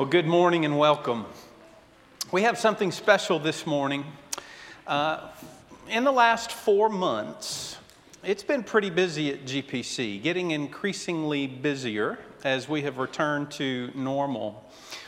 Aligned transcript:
Well, 0.00 0.08
good 0.08 0.26
morning 0.26 0.64
and 0.64 0.78
welcome. 0.78 1.26
We 2.32 2.40
have 2.44 2.58
something 2.58 2.90
special 2.90 3.38
this 3.38 3.66
morning. 3.66 4.06
Uh, 4.86 5.28
in 5.90 6.04
the 6.04 6.10
last 6.10 6.52
four 6.52 6.88
months, 6.88 7.76
it's 8.24 8.42
been 8.42 8.62
pretty 8.62 8.88
busy 8.88 9.30
at 9.30 9.44
GPC, 9.44 10.22
getting 10.22 10.52
increasingly 10.52 11.46
busier 11.46 12.18
as 12.44 12.66
we 12.66 12.80
have 12.80 12.96
returned 12.96 13.50
to 13.50 13.90
normal. 13.94 14.64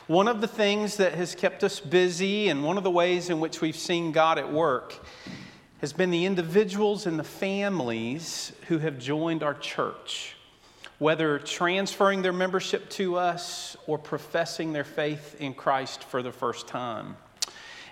One 0.09 0.29
of 0.29 0.43
the 0.43 0.47
things 0.47 0.99
that 0.99 1.15
has 1.15 1.35
kept 1.35 1.65
us 1.65 1.81
busy, 1.81 2.51
and 2.51 2.63
one 2.63 2.77
of 2.77 2.85
the 2.85 2.91
ways 2.91 3.31
in 3.31 3.41
which 3.41 3.63
we've 3.63 3.75
seen 3.75 4.13
God 4.13 4.39
at 4.39 4.53
work, 4.53 5.03
has 5.79 5.95
been 5.95 6.11
the 6.11 6.27
individuals 6.27 7.07
and 7.07 7.19
the 7.19 7.25
families 7.25 8.53
who 8.69 8.77
have 8.77 8.99
joined 8.99 9.43
our 9.43 9.55
church 9.55 10.37
whether 11.03 11.37
transferring 11.41 12.23
their 12.23 12.33
membership 12.33 12.89
to 12.89 13.17
us 13.17 13.77
or 13.89 13.99
professing 13.99 14.73
their 14.73 14.85
faith 14.85 15.35
in 15.41 15.53
Christ 15.53 16.05
for 16.05 16.23
the 16.23 16.31
first 16.31 16.69
time. 16.69 17.17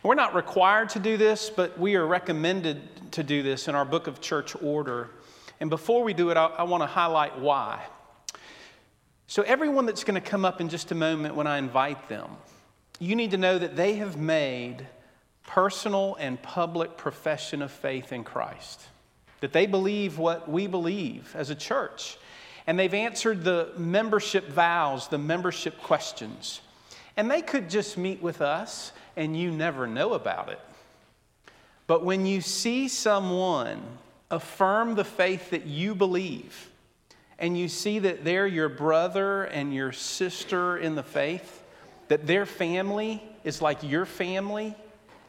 We're 0.04 0.14
not 0.14 0.36
required 0.36 0.90
to 0.90 1.00
do 1.00 1.16
this, 1.16 1.50
but 1.50 1.76
we 1.76 1.96
are 1.96 2.06
recommended 2.06 3.12
to 3.14 3.24
do 3.24 3.42
this 3.42 3.66
in 3.66 3.74
our 3.74 3.84
book 3.84 4.06
of 4.06 4.20
church 4.20 4.54
order. 4.62 5.10
And 5.58 5.68
before 5.68 6.04
we 6.04 6.14
do 6.14 6.30
it, 6.30 6.36
I, 6.36 6.46
I 6.46 6.62
want 6.62 6.84
to 6.84 6.86
highlight 6.86 7.36
why. 7.40 7.84
So, 9.26 9.42
everyone 9.42 9.86
that's 9.86 10.04
going 10.04 10.14
to 10.14 10.28
come 10.28 10.44
up 10.44 10.60
in 10.60 10.68
just 10.68 10.92
a 10.92 10.94
moment 10.94 11.34
when 11.34 11.48
I 11.48 11.58
invite 11.58 12.08
them, 12.08 12.30
you 13.00 13.16
need 13.16 13.32
to 13.32 13.38
know 13.38 13.58
that 13.58 13.74
they 13.74 13.94
have 13.94 14.18
made 14.18 14.86
personal 15.48 16.14
and 16.20 16.40
public 16.40 16.96
profession 16.96 17.60
of 17.60 17.72
faith 17.72 18.12
in 18.12 18.22
Christ, 18.22 18.80
that 19.40 19.52
they 19.52 19.66
believe 19.66 20.16
what 20.16 20.48
we 20.48 20.68
believe 20.68 21.34
as 21.36 21.50
a 21.50 21.56
church 21.56 22.16
and 22.66 22.78
they've 22.78 22.94
answered 22.94 23.44
the 23.44 23.70
membership 23.76 24.48
vows, 24.48 25.08
the 25.08 25.18
membership 25.18 25.80
questions. 25.82 26.60
And 27.16 27.30
they 27.30 27.42
could 27.42 27.68
just 27.68 27.98
meet 27.98 28.22
with 28.22 28.40
us 28.40 28.92
and 29.16 29.36
you 29.38 29.50
never 29.50 29.86
know 29.86 30.14
about 30.14 30.48
it. 30.48 30.60
But 31.86 32.04
when 32.04 32.26
you 32.26 32.40
see 32.40 32.88
someone 32.88 33.82
affirm 34.30 34.94
the 34.94 35.04
faith 35.04 35.50
that 35.50 35.66
you 35.66 35.94
believe, 35.94 36.70
and 37.40 37.58
you 37.58 37.68
see 37.68 37.98
that 38.00 38.22
they're 38.22 38.46
your 38.46 38.68
brother 38.68 39.44
and 39.44 39.74
your 39.74 39.92
sister 39.92 40.76
in 40.76 40.94
the 40.94 41.02
faith, 41.02 41.64
that 42.08 42.26
their 42.26 42.44
family 42.44 43.22
is 43.44 43.62
like 43.62 43.82
your 43.82 44.04
family 44.04 44.74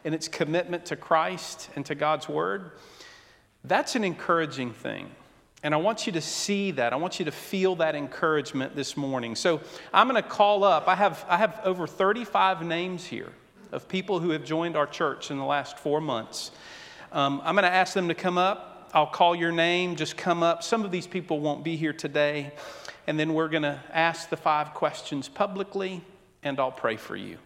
in 0.04 0.14
its 0.14 0.28
commitment 0.28 0.86
to 0.88 0.96
Christ 0.96 1.70
and 1.76 1.86
to 1.86 1.96
God's 1.96 2.28
Word, 2.28 2.72
that's 3.64 3.96
an 3.96 4.04
encouraging 4.04 4.74
thing. 4.74 5.10
And 5.64 5.76
I 5.76 5.78
want 5.78 6.08
you 6.08 6.14
to 6.14 6.22
see 6.22 6.72
that. 6.72 6.92
I 6.92 6.96
want 6.96 7.20
you 7.20 7.26
to 7.26 7.32
feel 7.32 7.76
that 7.76 7.96
encouragement 7.96 8.76
this 8.76 8.98
morning. 8.98 9.36
So 9.36 9.62
I'm 9.94 10.08
going 10.10 10.22
to 10.22 10.28
call 10.28 10.64
up, 10.64 10.88
I 10.88 10.96
have, 10.96 11.24
I 11.30 11.38
have 11.38 11.62
over 11.64 11.86
35 11.86 12.66
names 12.66 13.06
here 13.06 13.32
of 13.72 13.88
people 13.88 14.20
who 14.20 14.32
have 14.32 14.44
joined 14.44 14.76
our 14.76 14.88
church 14.88 15.30
in 15.30 15.38
the 15.38 15.46
last 15.46 15.78
four 15.78 16.02
months. 16.02 16.52
Um, 17.12 17.42
I'm 17.44 17.56
going 17.56 17.64
to 17.64 17.72
ask 17.72 17.94
them 17.94 18.08
to 18.08 18.16
come 18.16 18.38
up. 18.38 18.90
I'll 18.94 19.08
call 19.08 19.36
your 19.36 19.52
name, 19.52 19.96
just 19.96 20.18
come 20.18 20.44
up. 20.44 20.64
Some 20.64 20.84
of 20.84 20.92
these 20.92 21.08
people 21.08 21.40
won't 21.40 21.64
be 21.64 21.78
here 21.78 21.94
today. 21.94 22.52
And 23.08 23.20
then 23.20 23.34
we're 23.34 23.48
going 23.48 23.64
to 23.64 23.80
ask 23.92 24.30
the 24.30 24.38
five 24.38 24.74
questions 24.74 25.30
publicly, 25.30 26.02
and 26.44 26.60
I'll 26.60 26.72
pray 26.72 26.98
for 26.98 27.16
you. 27.16 27.38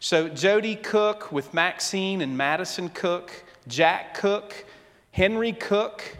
So, 0.00 0.28
Jody 0.28 0.76
Cook 0.76 1.32
with 1.32 1.52
Maxine 1.54 2.20
and 2.20 2.36
Madison 2.36 2.88
Cook, 2.90 3.44
Jack 3.66 4.14
Cook, 4.14 4.64
Henry 5.10 5.52
Cook, 5.52 6.16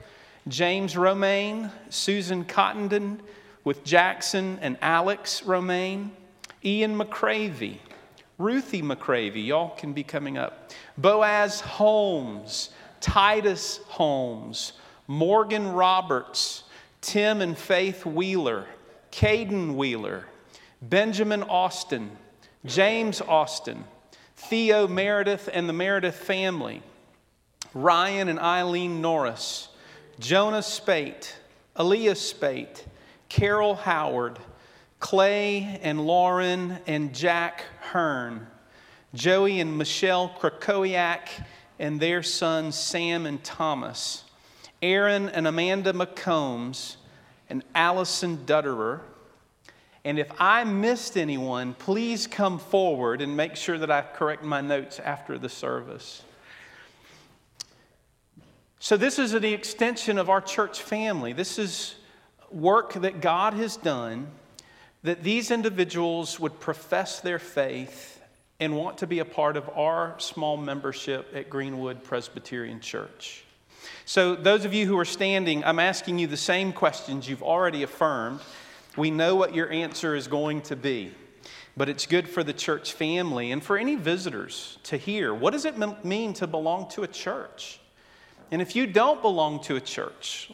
James 0.48 0.96
Romaine, 0.96 1.70
Susan 1.90 2.44
Cottenden 2.44 3.18
with 3.64 3.84
Jackson 3.84 4.58
and 4.62 4.76
Alex 4.80 5.42
Romaine, 5.42 6.12
Ian 6.64 6.96
McCravey, 6.96 7.78
Ruthie 8.38 8.82
McCravey, 8.82 9.46
y'all 9.46 9.70
can 9.70 9.92
be 9.92 10.04
coming 10.04 10.38
up, 10.38 10.70
Boaz 10.96 11.60
Holmes, 11.60 12.70
Titus 13.00 13.80
Holmes, 13.88 14.74
Morgan 15.08 15.72
Roberts, 15.72 16.64
Tim 17.00 17.40
and 17.40 17.56
Faith 17.56 18.06
Wheeler, 18.06 18.66
Caden 19.10 19.74
Wheeler, 19.74 20.26
Benjamin 20.80 21.42
Austin, 21.42 22.10
James 22.64 23.20
Austin, 23.20 23.84
Theo 24.36 24.86
Meredith 24.86 25.48
and 25.52 25.68
the 25.68 25.72
Meredith 25.72 26.16
family, 26.16 26.82
Ryan 27.74 28.28
and 28.28 28.38
Eileen 28.38 29.00
Norris, 29.00 29.68
Jonah 30.18 30.62
Spate, 30.62 31.36
Aaliyah 31.76 32.16
Spate, 32.16 32.86
Carol 33.28 33.74
Howard, 33.74 34.38
Clay 34.98 35.78
and 35.82 36.06
Lauren 36.06 36.78
and 36.86 37.14
Jack 37.14 37.64
Hearn, 37.80 38.46
Joey 39.14 39.60
and 39.60 39.76
Michelle 39.76 40.34
Krakowiak 40.40 41.28
and 41.78 42.00
their 42.00 42.22
sons 42.22 42.76
Sam 42.76 43.26
and 43.26 43.44
Thomas, 43.44 44.24
Aaron 44.80 45.28
and 45.28 45.46
Amanda 45.46 45.92
McCombs, 45.92 46.96
and 47.50 47.62
Allison 47.74 48.44
Dutterer. 48.46 49.02
And 50.04 50.18
if 50.18 50.30
I 50.38 50.64
missed 50.64 51.18
anyone, 51.18 51.74
please 51.74 52.26
come 52.26 52.58
forward 52.58 53.20
and 53.20 53.36
make 53.36 53.54
sure 53.56 53.76
that 53.76 53.90
I 53.90 54.02
correct 54.02 54.42
my 54.42 54.60
notes 54.60 54.98
after 54.98 55.36
the 55.36 55.48
service. 55.48 56.22
So, 58.78 58.96
this 58.96 59.18
is 59.18 59.32
the 59.32 59.54
extension 59.54 60.18
of 60.18 60.28
our 60.28 60.40
church 60.40 60.82
family. 60.82 61.32
This 61.32 61.58
is 61.58 61.94
work 62.50 62.92
that 62.94 63.20
God 63.20 63.54
has 63.54 63.76
done 63.76 64.28
that 65.02 65.22
these 65.22 65.50
individuals 65.50 66.38
would 66.38 66.60
profess 66.60 67.20
their 67.20 67.38
faith 67.38 68.20
and 68.60 68.76
want 68.76 68.98
to 68.98 69.06
be 69.06 69.18
a 69.18 69.24
part 69.24 69.56
of 69.56 69.68
our 69.70 70.14
small 70.18 70.56
membership 70.56 71.30
at 71.34 71.48
Greenwood 71.48 72.02
Presbyterian 72.04 72.80
Church. 72.80 73.44
So, 74.04 74.34
those 74.34 74.64
of 74.64 74.74
you 74.74 74.86
who 74.86 74.98
are 74.98 75.06
standing, 75.06 75.64
I'm 75.64 75.78
asking 75.78 76.18
you 76.18 76.26
the 76.26 76.36
same 76.36 76.72
questions 76.72 77.28
you've 77.28 77.42
already 77.42 77.82
affirmed. 77.82 78.40
We 78.96 79.10
know 79.10 79.36
what 79.36 79.54
your 79.54 79.70
answer 79.70 80.14
is 80.14 80.28
going 80.28 80.62
to 80.62 80.76
be, 80.76 81.12
but 81.76 81.88
it's 81.88 82.06
good 82.06 82.28
for 82.28 82.42
the 82.44 82.52
church 82.52 82.92
family 82.92 83.52
and 83.52 83.62
for 83.62 83.78
any 83.78 83.94
visitors 83.94 84.78
to 84.84 84.98
hear 84.98 85.34
what 85.34 85.52
does 85.52 85.64
it 85.64 86.04
mean 86.04 86.34
to 86.34 86.46
belong 86.46 86.88
to 86.90 87.02
a 87.04 87.08
church? 87.08 87.80
And 88.50 88.62
if 88.62 88.76
you 88.76 88.86
don't 88.86 89.20
belong 89.22 89.60
to 89.64 89.76
a 89.76 89.80
church, 89.80 90.50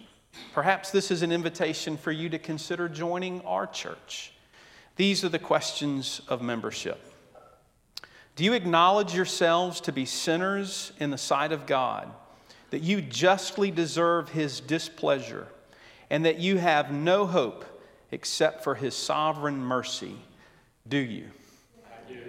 perhaps 0.55 0.91
this 0.91 1.11
is 1.11 1.23
an 1.23 1.33
invitation 1.33 1.97
for 1.97 2.11
you 2.11 2.29
to 2.31 2.39
consider 2.39 2.89
joining 2.89 3.43
our 3.43 3.67
church. 3.67 4.33
These 4.97 5.25
are 5.25 5.29
the 5.29 5.39
questions 5.39 6.21
of 6.29 6.43
membership. 6.43 7.01
Do 8.35 8.45
you 8.45 8.55
acknowledge 8.55 9.15
yourselves 9.15 9.81
to 9.83 9.93
be 9.93 10.07
sinners 10.07 10.93
in 10.99 11.11
the 11.11 11.19
sight 11.19 11.53
of 11.53 11.67
God, 11.67 12.11
that 12.71 12.83
you 12.83 13.03
justly 13.03 13.71
deserve 13.71 14.31
His 14.31 14.61
displeasure, 14.61 15.49
and 16.09 16.25
that 16.25 16.39
you 16.39 16.57
have 16.57 16.91
no 16.91 17.27
hope 17.27 17.65
except 18.11 18.65
for 18.65 18.75
His 18.75 18.95
sovereign 18.95 19.59
mercy? 19.59 20.17
Do 20.89 20.97
you? 20.97 21.27
I 21.85 22.11
Do. 22.11 22.21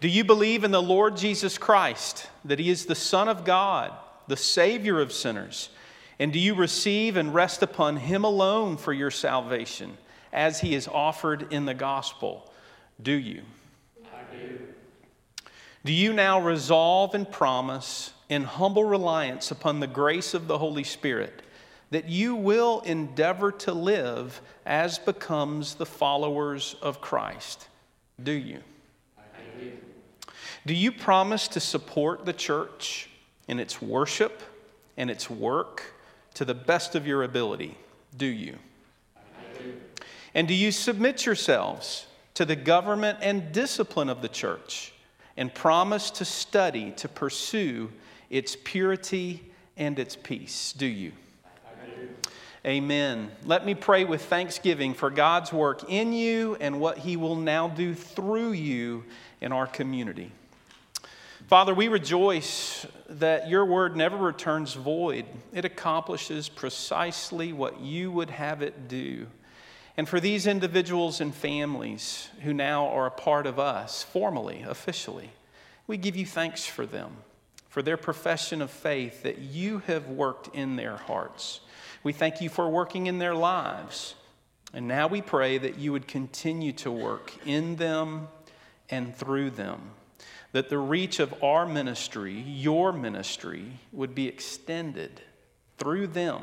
do 0.00 0.08
you 0.08 0.22
believe 0.22 0.62
in 0.62 0.70
the 0.70 0.82
Lord 0.82 1.16
Jesus 1.16 1.58
Christ, 1.58 2.28
that 2.44 2.60
He 2.60 2.70
is 2.70 2.86
the 2.86 2.94
Son 2.94 3.28
of 3.28 3.44
God? 3.44 3.92
The 4.30 4.36
Savior 4.36 5.00
of 5.00 5.12
sinners? 5.12 5.68
And 6.18 6.32
do 6.32 6.38
you 6.38 6.54
receive 6.54 7.16
and 7.16 7.34
rest 7.34 7.62
upon 7.62 7.96
Him 7.96 8.24
alone 8.24 8.76
for 8.76 8.92
your 8.92 9.10
salvation 9.10 9.98
as 10.32 10.60
He 10.60 10.74
is 10.74 10.88
offered 10.88 11.52
in 11.52 11.66
the 11.66 11.74
gospel? 11.74 12.50
Do 13.02 13.12
you? 13.12 13.42
I 14.04 14.34
do. 14.34 14.58
Do 15.84 15.92
you 15.92 16.12
now 16.12 16.40
resolve 16.40 17.14
and 17.14 17.30
promise 17.30 18.12
in 18.28 18.44
humble 18.44 18.84
reliance 18.84 19.50
upon 19.50 19.80
the 19.80 19.86
grace 19.86 20.32
of 20.32 20.46
the 20.46 20.58
Holy 20.58 20.84
Spirit 20.84 21.42
that 21.90 22.08
you 22.08 22.36
will 22.36 22.80
endeavor 22.82 23.50
to 23.50 23.72
live 23.72 24.40
as 24.64 24.98
becomes 24.98 25.74
the 25.74 25.86
followers 25.86 26.76
of 26.80 27.00
Christ? 27.00 27.66
Do 28.22 28.32
you? 28.32 28.60
I 29.18 29.22
do. 29.58 29.72
Do 30.66 30.74
you 30.74 30.92
promise 30.92 31.48
to 31.48 31.60
support 31.60 32.24
the 32.24 32.32
church 32.32 33.09
in 33.50 33.58
its 33.58 33.82
worship 33.82 34.42
and 34.96 35.10
its 35.10 35.28
work 35.28 35.82
to 36.34 36.44
the 36.44 36.54
best 36.54 36.94
of 36.94 37.04
your 37.04 37.24
ability? 37.24 37.76
Do 38.16 38.26
you? 38.26 38.56
And 40.36 40.46
do 40.46 40.54
you 40.54 40.70
submit 40.70 41.26
yourselves 41.26 42.06
to 42.34 42.44
the 42.44 42.54
government 42.54 43.18
and 43.20 43.50
discipline 43.50 44.08
of 44.08 44.22
the 44.22 44.28
church 44.28 44.92
and 45.36 45.52
promise 45.52 46.12
to 46.12 46.24
study 46.24 46.92
to 46.92 47.08
pursue 47.08 47.90
its 48.30 48.56
purity 48.62 49.42
and 49.76 49.98
its 49.98 50.14
peace? 50.14 50.72
Do 50.72 50.86
you? 50.86 51.10
Amen. 52.64 53.32
Let 53.44 53.66
me 53.66 53.74
pray 53.74 54.04
with 54.04 54.22
thanksgiving 54.26 54.94
for 54.94 55.10
God's 55.10 55.52
work 55.52 55.90
in 55.90 56.12
you 56.12 56.56
and 56.60 56.78
what 56.78 56.98
He 56.98 57.16
will 57.16 57.36
now 57.36 57.66
do 57.66 57.94
through 57.94 58.52
you 58.52 59.02
in 59.40 59.50
our 59.50 59.66
community. 59.66 60.30
Father, 61.50 61.74
we 61.74 61.88
rejoice 61.88 62.86
that 63.08 63.48
your 63.48 63.64
word 63.64 63.96
never 63.96 64.16
returns 64.16 64.74
void. 64.74 65.24
It 65.52 65.64
accomplishes 65.64 66.48
precisely 66.48 67.52
what 67.52 67.80
you 67.80 68.12
would 68.12 68.30
have 68.30 68.62
it 68.62 68.86
do. 68.86 69.26
And 69.96 70.08
for 70.08 70.20
these 70.20 70.46
individuals 70.46 71.20
and 71.20 71.34
families 71.34 72.28
who 72.42 72.54
now 72.54 72.86
are 72.86 73.06
a 73.06 73.10
part 73.10 73.48
of 73.48 73.58
us, 73.58 74.04
formally, 74.04 74.62
officially, 74.62 75.30
we 75.88 75.96
give 75.96 76.14
you 76.14 76.24
thanks 76.24 76.66
for 76.66 76.86
them, 76.86 77.16
for 77.68 77.82
their 77.82 77.96
profession 77.96 78.62
of 78.62 78.70
faith 78.70 79.24
that 79.24 79.38
you 79.38 79.80
have 79.88 80.06
worked 80.06 80.54
in 80.54 80.76
their 80.76 80.98
hearts. 80.98 81.62
We 82.04 82.12
thank 82.12 82.40
you 82.40 82.48
for 82.48 82.70
working 82.70 83.08
in 83.08 83.18
their 83.18 83.34
lives. 83.34 84.14
And 84.72 84.86
now 84.86 85.08
we 85.08 85.20
pray 85.20 85.58
that 85.58 85.76
you 85.76 85.90
would 85.90 86.06
continue 86.06 86.70
to 86.74 86.92
work 86.92 87.32
in 87.44 87.74
them 87.74 88.28
and 88.88 89.16
through 89.16 89.50
them, 89.50 89.80
that 90.52 90.68
the 90.68 90.78
reach 90.78 91.20
of 91.20 91.42
our 91.42 91.66
ministry, 91.66 92.32
your 92.34 92.92
ministry, 92.92 93.64
would 93.92 94.14
be 94.14 94.26
extended 94.26 95.22
through 95.78 96.08
them 96.08 96.42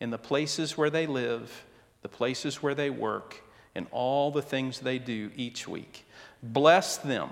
in 0.00 0.10
the 0.10 0.18
places 0.18 0.76
where 0.76 0.90
they 0.90 1.06
live, 1.06 1.64
the 2.02 2.08
places 2.08 2.62
where 2.62 2.74
they 2.74 2.90
work, 2.90 3.42
and 3.74 3.86
all 3.90 4.30
the 4.30 4.42
things 4.42 4.80
they 4.80 4.98
do 4.98 5.30
each 5.36 5.68
week. 5.68 6.04
Bless 6.42 6.96
them 6.98 7.30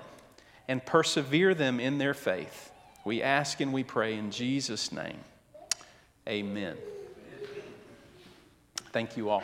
and 0.67 0.85
persevere 0.85 1.53
them 1.53 1.79
in 1.79 1.97
their 1.97 2.13
faith. 2.13 2.71
We 3.05 3.21
ask 3.21 3.59
and 3.61 3.73
we 3.73 3.83
pray 3.83 4.15
in 4.15 4.31
Jesus' 4.31 4.91
name. 4.91 5.19
Amen. 6.27 6.75
Thank 8.91 9.15
you 9.15 9.29
all. 9.29 9.43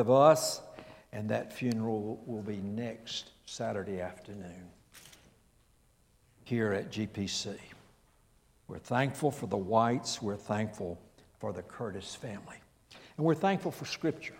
Of 0.00 0.10
us, 0.10 0.60
and 1.12 1.28
that 1.28 1.52
funeral 1.52 2.22
will 2.26 2.42
be 2.42 2.56
next 2.56 3.30
Saturday 3.46 4.00
afternoon 4.00 4.70
here 6.44 6.72
at 6.72 6.90
GPC. 6.90 7.56
We're 8.68 8.78
thankful 8.78 9.30
for 9.30 9.46
the 9.46 9.56
Whites, 9.56 10.22
we're 10.22 10.36
thankful 10.36 10.98
for 11.38 11.52
the 11.52 11.62
Curtis 11.62 12.14
family, 12.14 12.56
and 13.16 13.26
we're 13.26 13.34
thankful 13.34 13.70
for 13.70 13.84
Scripture. 13.84 14.36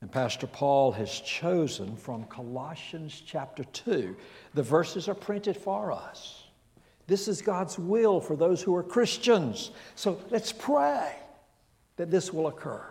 And 0.00 0.12
Pastor 0.12 0.46
Paul 0.46 0.92
has 0.92 1.20
chosen 1.20 1.96
from 1.96 2.24
Colossians 2.24 3.20
chapter 3.26 3.64
2. 3.64 4.16
The 4.54 4.62
verses 4.62 5.08
are 5.08 5.14
printed 5.14 5.56
for 5.56 5.90
us. 5.90 6.44
This 7.08 7.26
is 7.26 7.42
God's 7.42 7.78
will 7.78 8.20
for 8.20 8.36
those 8.36 8.62
who 8.62 8.76
are 8.76 8.84
Christians. 8.84 9.72
So 9.96 10.20
let's 10.30 10.52
pray 10.52 11.16
that 11.96 12.12
this 12.12 12.32
will 12.32 12.46
occur 12.46 12.84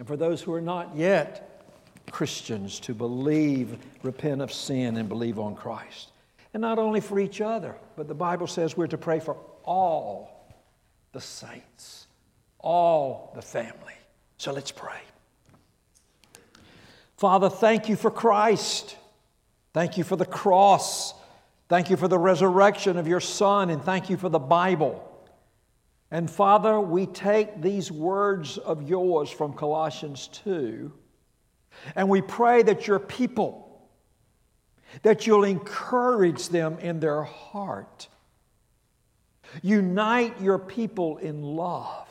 and 0.00 0.08
for 0.08 0.16
those 0.16 0.40
who 0.40 0.54
are 0.54 0.62
not 0.62 0.96
yet 0.96 1.62
Christians 2.10 2.80
to 2.80 2.94
believe, 2.94 3.76
repent 4.02 4.40
of 4.40 4.50
sin, 4.50 4.96
and 4.96 5.10
believe 5.10 5.38
on 5.38 5.54
Christ. 5.54 6.12
And 6.54 6.62
not 6.62 6.78
only 6.78 7.02
for 7.02 7.20
each 7.20 7.42
other, 7.42 7.76
but 7.96 8.08
the 8.08 8.14
Bible 8.14 8.46
says 8.46 8.78
we're 8.78 8.86
to 8.86 8.96
pray 8.96 9.20
for 9.20 9.36
all 9.62 10.56
the 11.12 11.20
saints, 11.20 12.06
all 12.60 13.30
the 13.34 13.42
family. 13.42 13.92
So 14.38 14.54
let's 14.54 14.70
pray. 14.70 15.00
Father, 17.18 17.50
thank 17.50 17.90
you 17.90 17.94
for 17.94 18.10
Christ. 18.10 18.96
Thank 19.74 19.98
you 19.98 20.04
for 20.04 20.16
the 20.16 20.24
cross. 20.24 21.12
Thank 21.68 21.90
you 21.90 21.98
for 21.98 22.08
the 22.08 22.18
resurrection 22.18 22.96
of 22.96 23.06
your 23.06 23.20
Son, 23.20 23.68
and 23.68 23.82
thank 23.82 24.08
you 24.08 24.16
for 24.16 24.30
the 24.30 24.38
Bible. 24.38 25.06
And 26.10 26.28
Father, 26.28 26.80
we 26.80 27.06
take 27.06 27.62
these 27.62 27.92
words 27.92 28.58
of 28.58 28.88
yours 28.88 29.30
from 29.30 29.52
Colossians 29.52 30.28
2, 30.44 30.92
and 31.94 32.08
we 32.08 32.20
pray 32.20 32.62
that 32.62 32.88
your 32.88 32.98
people, 32.98 33.88
that 35.02 35.26
you'll 35.26 35.44
encourage 35.44 36.48
them 36.48 36.78
in 36.80 36.98
their 36.98 37.22
heart. 37.22 38.08
Unite 39.62 40.40
your 40.40 40.58
people 40.58 41.18
in 41.18 41.42
love. 41.42 42.08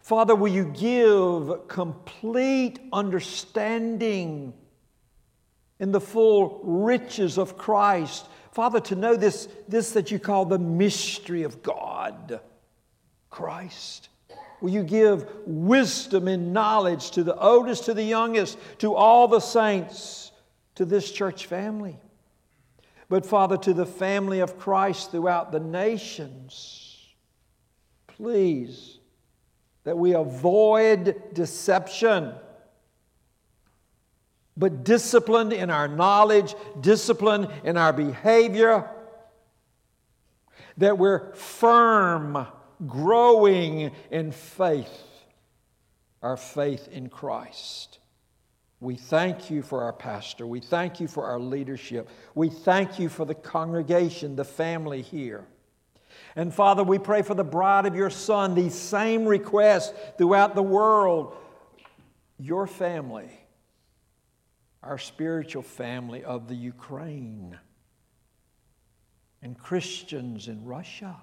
Father, 0.00 0.34
will 0.34 0.52
you 0.52 0.64
give 0.64 1.68
complete 1.68 2.78
understanding 2.92 4.54
in 5.78 5.92
the 5.92 6.00
full 6.00 6.60
riches 6.64 7.38
of 7.38 7.58
Christ 7.58 8.26
Father, 8.56 8.80
to 8.80 8.96
know 8.96 9.16
this, 9.16 9.50
this 9.68 9.90
that 9.90 10.10
you 10.10 10.18
call 10.18 10.46
the 10.46 10.58
mystery 10.58 11.42
of 11.42 11.62
God, 11.62 12.40
Christ. 13.28 14.08
Will 14.62 14.70
you 14.70 14.82
give 14.82 15.30
wisdom 15.44 16.26
and 16.26 16.54
knowledge 16.54 17.10
to 17.10 17.22
the 17.22 17.36
oldest, 17.36 17.84
to 17.84 17.92
the 17.92 18.02
youngest, 18.02 18.56
to 18.78 18.94
all 18.94 19.28
the 19.28 19.40
saints, 19.40 20.32
to 20.76 20.86
this 20.86 21.12
church 21.12 21.44
family? 21.44 21.98
But, 23.10 23.26
Father, 23.26 23.58
to 23.58 23.74
the 23.74 23.84
family 23.84 24.40
of 24.40 24.58
Christ 24.58 25.10
throughout 25.10 25.52
the 25.52 25.60
nations, 25.60 27.14
please, 28.06 29.00
that 29.84 29.98
we 29.98 30.14
avoid 30.14 31.34
deception 31.34 32.32
but 34.56 34.84
disciplined 34.84 35.52
in 35.52 35.70
our 35.70 35.88
knowledge, 35.88 36.54
disciplined 36.80 37.48
in 37.64 37.76
our 37.76 37.92
behavior, 37.92 38.88
that 40.78 40.98
we're 40.98 41.32
firm, 41.34 42.46
growing 42.86 43.92
in 44.10 44.32
faith, 44.32 45.02
our 46.22 46.36
faith 46.36 46.88
in 46.88 47.08
Christ. 47.08 47.98
We 48.80 48.96
thank 48.96 49.50
you 49.50 49.62
for 49.62 49.84
our 49.84 49.92
pastor. 49.92 50.46
We 50.46 50.60
thank 50.60 51.00
you 51.00 51.08
for 51.08 51.24
our 51.24 51.40
leadership. 51.40 52.08
We 52.34 52.50
thank 52.50 52.98
you 52.98 53.08
for 53.08 53.24
the 53.24 53.34
congregation, 53.34 54.36
the 54.36 54.44
family 54.44 55.00
here. 55.00 55.46
And 56.34 56.52
Father, 56.52 56.84
we 56.84 56.98
pray 56.98 57.22
for 57.22 57.34
the 57.34 57.44
bride 57.44 57.86
of 57.86 57.94
your 57.94 58.10
Son, 58.10 58.54
these 58.54 58.74
same 58.74 59.24
requests 59.24 59.94
throughout 60.18 60.54
the 60.54 60.62
world. 60.62 61.34
Your 62.38 62.66
family 62.66 63.30
our 64.86 64.98
spiritual 64.98 65.62
family 65.62 66.22
of 66.22 66.48
the 66.48 66.54
Ukraine 66.54 67.58
and 69.42 69.58
Christians 69.58 70.46
in 70.48 70.64
Russia 70.64 71.16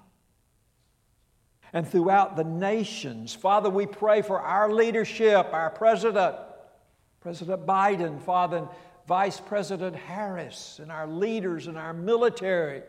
and 1.72 1.88
throughout 1.88 2.36
the 2.36 2.44
nations. 2.44 3.34
Father, 3.34 3.70
we 3.70 3.86
pray 3.86 4.22
for 4.22 4.38
our 4.38 4.70
leadership, 4.70 5.48
our 5.52 5.70
president, 5.70 6.36
President 7.20 7.66
Biden, 7.66 8.20
Father, 8.22 8.58
and 8.58 8.68
Vice 9.08 9.40
President 9.40 9.96
Harris, 9.96 10.78
and 10.80 10.92
our 10.92 11.06
leaders 11.06 11.66
and 11.66 11.78
our 11.78 11.92
military, 11.92 12.82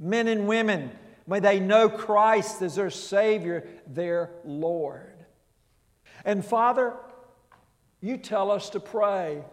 men 0.00 0.26
and 0.26 0.48
women. 0.48 0.90
May 1.26 1.40
they 1.40 1.60
know 1.60 1.88
Christ 1.88 2.62
as 2.62 2.74
their 2.74 2.90
Savior, 2.90 3.68
their 3.86 4.30
Lord. 4.44 5.24
And 6.24 6.44
Father, 6.44 6.94
you 8.00 8.16
tell 8.16 8.50
us 8.50 8.70
to 8.70 8.80
pray 8.80 9.44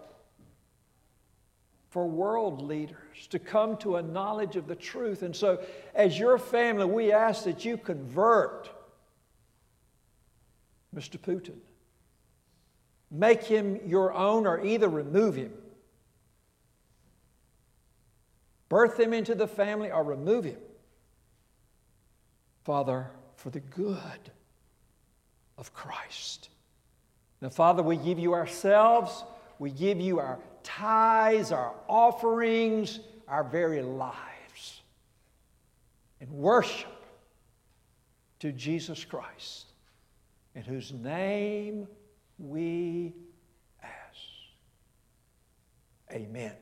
for 1.89 2.08
world 2.08 2.62
leaders 2.62 3.27
to 3.29 3.39
come 3.39 3.75
to 3.77 3.96
a 3.96 4.01
knowledge 4.01 4.55
of 4.55 4.67
the 4.67 4.75
truth. 4.75 5.24
And 5.24 5.36
so, 5.36 5.60
as 5.96 6.17
your 6.17 6.38
family, 6.38 6.86
we 6.86 7.12
ask 7.12 7.43
that 7.46 7.65
you 7.65 7.77
convert 7.77 8.69
Mr. 10.96 11.17
Putin. 11.17 11.58
Make 13.12 13.43
him 13.43 13.79
your 13.86 14.13
own 14.13 14.46
or 14.46 14.63
either 14.63 14.88
remove 14.88 15.36
him. 15.36 15.51
Birth 18.69 19.00
him 19.00 19.13
into 19.13 19.34
the 19.34 19.48
family 19.48 19.91
or 19.91 20.03
remove 20.03 20.46
him. 20.46 20.60
Father, 22.63 23.10
for 23.36 23.50
the 23.50 23.62
good 23.62 24.31
of 25.58 25.74
Christ. 25.74 26.50
Now, 27.41 27.50
Father, 27.50 27.81
we 27.81 27.98
give 27.98 28.19
you 28.19 28.34
ourselves, 28.34 29.24
we 29.58 29.72
give 29.72 30.00
you 30.00 30.19
our 30.19 30.39
tithes, 30.63 31.51
our 31.51 31.74
offerings, 31.88 33.00
our 33.28 33.44
very 33.44 33.82
lives. 33.82 34.82
in 36.22 36.32
worship 36.32 37.06
to 38.39 38.51
Jesus 38.51 39.06
Christ, 39.06 39.66
in 40.56 40.63
whose 40.63 40.92
name 40.92 41.88
we 42.38 43.13
ask. 43.82 43.92
Amen. 46.12 46.54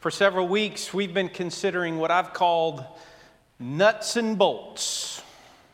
For 0.00 0.10
several 0.12 0.46
weeks, 0.46 0.94
we've 0.94 1.12
been 1.12 1.28
considering 1.28 1.98
what 1.98 2.10
I've 2.12 2.32
called 2.32 2.84
nuts 3.58 4.16
and 4.16 4.38
bolts. 4.38 5.07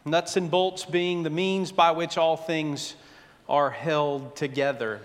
Nuts 0.06 0.36
and 0.36 0.50
bolts 0.50 0.84
being 0.84 1.22
the 1.22 1.30
means 1.30 1.72
by 1.72 1.90
which 1.90 2.18
all 2.18 2.36
things 2.36 2.94
are 3.48 3.70
held 3.70 4.36
together. 4.36 5.00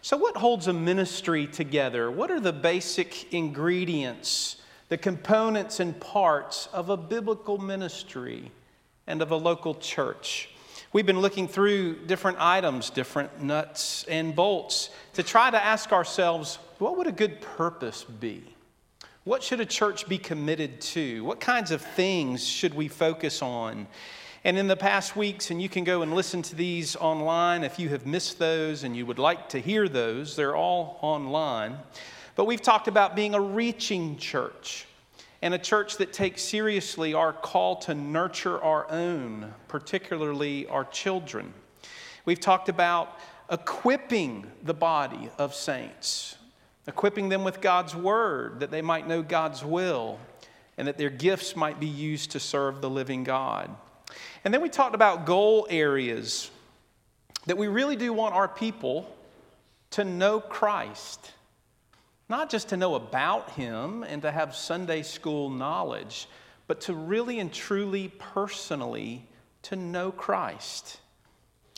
So, 0.00 0.16
what 0.16 0.36
holds 0.36 0.68
a 0.68 0.72
ministry 0.72 1.46
together? 1.46 2.10
What 2.10 2.30
are 2.30 2.40
the 2.40 2.52
basic 2.52 3.34
ingredients, 3.34 4.56
the 4.88 4.96
components 4.96 5.80
and 5.80 5.98
parts 6.00 6.68
of 6.72 6.88
a 6.88 6.96
biblical 6.96 7.58
ministry 7.58 8.50
and 9.06 9.20
of 9.20 9.32
a 9.32 9.36
local 9.36 9.74
church? 9.74 10.48
We've 10.94 11.04
been 11.04 11.20
looking 11.20 11.46
through 11.46 12.06
different 12.06 12.38
items, 12.40 12.88
different 12.88 13.42
nuts 13.42 14.04
and 14.08 14.34
bolts, 14.34 14.88
to 15.12 15.22
try 15.22 15.50
to 15.50 15.62
ask 15.62 15.92
ourselves 15.92 16.58
what 16.78 16.96
would 16.96 17.06
a 17.06 17.12
good 17.12 17.42
purpose 17.42 18.04
be? 18.04 18.44
What 19.24 19.42
should 19.42 19.60
a 19.60 19.66
church 19.66 20.08
be 20.08 20.16
committed 20.16 20.80
to? 20.80 21.22
What 21.22 21.38
kinds 21.38 21.70
of 21.70 21.82
things 21.82 22.48
should 22.48 22.72
we 22.72 22.88
focus 22.88 23.42
on? 23.42 23.86
And 24.48 24.56
in 24.56 24.66
the 24.66 24.76
past 24.76 25.14
weeks, 25.14 25.50
and 25.50 25.60
you 25.60 25.68
can 25.68 25.84
go 25.84 26.00
and 26.00 26.14
listen 26.14 26.40
to 26.40 26.54
these 26.54 26.96
online 26.96 27.64
if 27.64 27.78
you 27.78 27.90
have 27.90 28.06
missed 28.06 28.38
those 28.38 28.82
and 28.82 28.96
you 28.96 29.04
would 29.04 29.18
like 29.18 29.50
to 29.50 29.60
hear 29.60 29.90
those, 29.90 30.36
they're 30.36 30.56
all 30.56 30.98
online. 31.02 31.76
But 32.34 32.46
we've 32.46 32.62
talked 32.62 32.88
about 32.88 33.14
being 33.14 33.34
a 33.34 33.40
reaching 33.42 34.16
church 34.16 34.86
and 35.42 35.52
a 35.52 35.58
church 35.58 35.98
that 35.98 36.14
takes 36.14 36.40
seriously 36.42 37.12
our 37.12 37.34
call 37.34 37.76
to 37.80 37.94
nurture 37.94 38.58
our 38.62 38.90
own, 38.90 39.52
particularly 39.68 40.66
our 40.68 40.86
children. 40.86 41.52
We've 42.24 42.40
talked 42.40 42.70
about 42.70 43.18
equipping 43.52 44.50
the 44.62 44.72
body 44.72 45.28
of 45.36 45.54
saints 45.54 46.36
equipping 46.86 47.28
them 47.28 47.44
with 47.44 47.60
God's 47.60 47.94
word 47.94 48.60
that 48.60 48.70
they 48.70 48.80
might 48.80 49.06
know 49.06 49.20
God's 49.20 49.62
will 49.62 50.18
and 50.78 50.88
that 50.88 50.96
their 50.96 51.10
gifts 51.10 51.54
might 51.54 51.78
be 51.78 51.86
used 51.86 52.30
to 52.30 52.40
serve 52.40 52.80
the 52.80 52.88
living 52.88 53.24
God. 53.24 53.76
And 54.44 54.54
then 54.54 54.60
we 54.60 54.68
talked 54.68 54.94
about 54.94 55.26
goal 55.26 55.66
areas 55.68 56.50
that 57.46 57.56
we 57.56 57.66
really 57.68 57.96
do 57.96 58.12
want 58.12 58.34
our 58.34 58.48
people 58.48 59.14
to 59.90 60.04
know 60.04 60.40
Christ. 60.40 61.32
Not 62.28 62.50
just 62.50 62.68
to 62.70 62.76
know 62.76 62.94
about 62.94 63.50
Him 63.52 64.02
and 64.02 64.22
to 64.22 64.30
have 64.30 64.54
Sunday 64.54 65.02
school 65.02 65.48
knowledge, 65.48 66.28
but 66.66 66.82
to 66.82 66.94
really 66.94 67.40
and 67.40 67.52
truly 67.52 68.12
personally 68.18 69.26
to 69.62 69.76
know 69.76 70.12
Christ. 70.12 71.00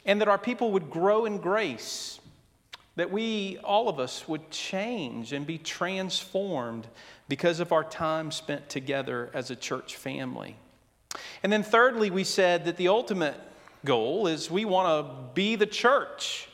And 0.05 0.21
that 0.21 0.29
our 0.29 0.39
people 0.39 0.73
would 0.73 0.91
grow 0.91 1.25
in 1.25 1.39
grace 1.39 2.21
that 2.97 3.11
we, 3.11 3.57
all 3.59 3.89
of 3.89 3.99
us, 3.99 4.27
would 4.29 4.51
change 4.51 5.33
and 5.33 5.47
be 5.47 5.57
transformed 5.57 6.87
because 7.29 7.61
of 7.61 7.73
our 7.73 7.85
time 7.85 8.31
spent 8.31 8.69
together 8.69 9.31
as 9.33 9.51
a 9.51 9.57
church 9.57 9.97
family. 9.97 10.57
And 11.43 11.53
then, 11.53 11.63
thirdly, 11.63 12.11
we 12.11 12.25
said 12.25 12.67
that 12.67 12.77
the 12.77 12.89
ultimate 12.89 13.39
goal 13.85 14.27
is 14.27 14.51
we 14.51 14.65
want 14.65 15.07
to 15.07 15.35
be 15.35 15.57
the 15.57 15.67
church. 15.67 16.49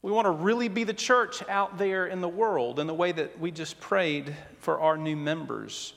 We 0.00 0.12
want 0.12 0.26
to 0.26 0.30
really 0.30 0.68
be 0.68 0.84
the 0.84 0.94
church 0.94 1.42
out 1.48 1.76
there 1.76 2.06
in 2.06 2.20
the 2.20 2.28
world 2.28 2.78
in 2.78 2.86
the 2.86 2.94
way 2.94 3.12
that 3.12 3.38
we 3.38 3.50
just 3.50 3.80
prayed 3.80 4.34
for 4.60 4.80
our 4.80 4.96
new 4.96 5.16
members. 5.16 5.92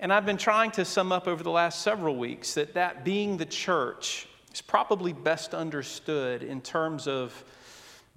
And 0.00 0.12
I've 0.12 0.26
been 0.26 0.36
trying 0.36 0.72
to 0.72 0.84
sum 0.84 1.12
up 1.12 1.28
over 1.28 1.42
the 1.42 1.50
last 1.50 1.82
several 1.82 2.16
weeks 2.16 2.54
that 2.54 2.74
that 2.74 3.04
being 3.04 3.36
the 3.36 3.46
church 3.46 4.26
is 4.52 4.60
probably 4.60 5.12
best 5.12 5.54
understood 5.54 6.42
in 6.42 6.60
terms 6.60 7.06
of 7.06 7.44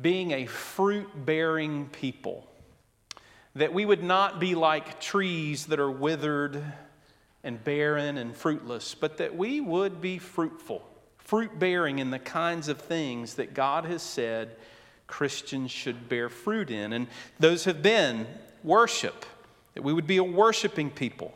being 0.01 0.31
a 0.31 0.45
fruit 0.45 1.09
bearing 1.25 1.87
people. 1.89 2.47
That 3.55 3.73
we 3.73 3.85
would 3.85 4.03
not 4.03 4.39
be 4.39 4.55
like 4.55 4.99
trees 4.99 5.67
that 5.67 5.79
are 5.79 5.91
withered 5.91 6.63
and 7.43 7.63
barren 7.63 8.17
and 8.17 8.35
fruitless, 8.35 8.95
but 8.95 9.17
that 9.17 9.35
we 9.35 9.61
would 9.61 10.01
be 10.01 10.17
fruitful, 10.17 10.87
fruit 11.17 11.57
bearing 11.57 11.99
in 11.99 12.11
the 12.11 12.19
kinds 12.19 12.67
of 12.67 12.79
things 12.79 13.35
that 13.35 13.53
God 13.53 13.85
has 13.85 14.01
said 14.01 14.55
Christians 15.07 15.71
should 15.71 16.09
bear 16.09 16.29
fruit 16.29 16.69
in. 16.69 16.93
And 16.93 17.07
those 17.39 17.65
have 17.65 17.81
been 17.81 18.27
worship, 18.63 19.25
that 19.73 19.83
we 19.83 19.93
would 19.93 20.07
be 20.07 20.17
a 20.17 20.23
worshiping 20.23 20.89
people, 20.89 21.33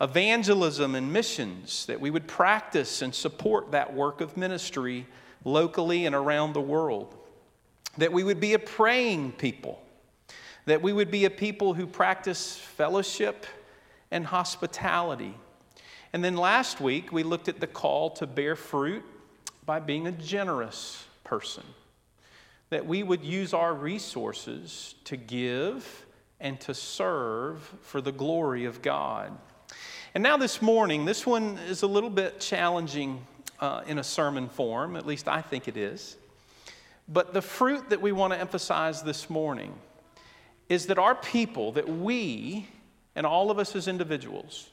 evangelism 0.00 0.94
and 0.94 1.12
missions, 1.12 1.86
that 1.86 2.00
we 2.00 2.10
would 2.10 2.26
practice 2.26 3.02
and 3.02 3.14
support 3.14 3.70
that 3.72 3.94
work 3.94 4.20
of 4.20 4.36
ministry 4.36 5.06
locally 5.44 6.06
and 6.06 6.14
around 6.14 6.52
the 6.52 6.60
world 6.60 7.14
that 7.98 8.12
we 8.12 8.24
would 8.24 8.40
be 8.40 8.54
a 8.54 8.58
praying 8.58 9.32
people, 9.32 9.82
that 10.66 10.82
we 10.82 10.92
would 10.92 11.10
be 11.10 11.24
a 11.24 11.30
people 11.30 11.74
who 11.74 11.86
practice 11.86 12.56
fellowship 12.56 13.46
and 14.10 14.26
hospitality. 14.26 15.34
And 16.12 16.24
then 16.24 16.36
last 16.36 16.80
week, 16.80 17.12
we 17.12 17.22
looked 17.22 17.48
at 17.48 17.60
the 17.60 17.66
call 17.66 18.10
to 18.10 18.26
bear 18.26 18.56
fruit 18.56 19.04
by 19.64 19.78
being 19.78 20.06
a 20.06 20.12
generous 20.12 21.04
person, 21.22 21.62
that 22.70 22.86
we 22.86 23.02
would 23.02 23.24
use 23.24 23.54
our 23.54 23.72
resources 23.72 24.96
to 25.04 25.16
give 25.16 26.06
and 26.40 26.58
to 26.60 26.74
serve 26.74 27.60
for 27.82 28.00
the 28.00 28.10
glory 28.10 28.64
of 28.64 28.82
God. 28.82 29.36
And 30.14 30.22
now, 30.22 30.36
this 30.36 30.60
morning, 30.60 31.04
this 31.04 31.24
one 31.24 31.58
is 31.68 31.82
a 31.82 31.86
little 31.86 32.10
bit 32.10 32.40
challenging 32.40 33.24
uh, 33.60 33.82
in 33.86 33.98
a 33.98 34.04
sermon 34.04 34.48
form, 34.48 34.96
at 34.96 35.06
least 35.06 35.28
I 35.28 35.40
think 35.40 35.68
it 35.68 35.76
is. 35.76 36.16
But 37.06 37.32
the 37.32 37.42
fruit 37.42 37.90
that 37.90 38.00
we 38.00 38.10
want 38.10 38.32
to 38.32 38.40
emphasize 38.40 39.02
this 39.02 39.30
morning 39.30 39.74
is 40.68 40.86
that 40.86 40.98
our 40.98 41.14
people, 41.14 41.72
that 41.72 41.88
we, 41.88 42.66
and 43.14 43.26
all 43.26 43.50
of 43.50 43.58
us 43.58 43.74
as 43.76 43.88
individuals, 43.88 44.68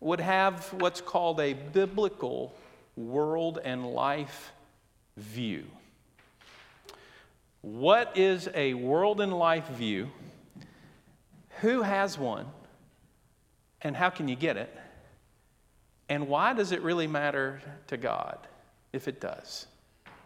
would 0.00 0.20
have 0.20 0.72
what's 0.74 1.00
called 1.00 1.40
a 1.40 1.52
biblical 1.52 2.54
world 2.96 3.58
and 3.64 3.86
life 3.86 4.52
view. 5.16 5.64
What 7.60 8.16
is 8.16 8.48
a 8.54 8.74
world 8.74 9.20
and 9.20 9.32
life 9.32 9.68
view? 9.68 10.10
Who 11.60 11.82
has 11.82 12.18
one? 12.18 12.46
And 13.80 13.96
how 13.96 14.10
can 14.10 14.26
you 14.26 14.34
get 14.36 14.56
it? 14.56 14.76
And 16.08 16.28
why 16.28 16.52
does 16.52 16.72
it 16.72 16.82
really 16.82 17.06
matter 17.06 17.62
to 17.86 17.96
God 17.96 18.38
if 18.92 19.06
it 19.06 19.20
does? 19.20 19.66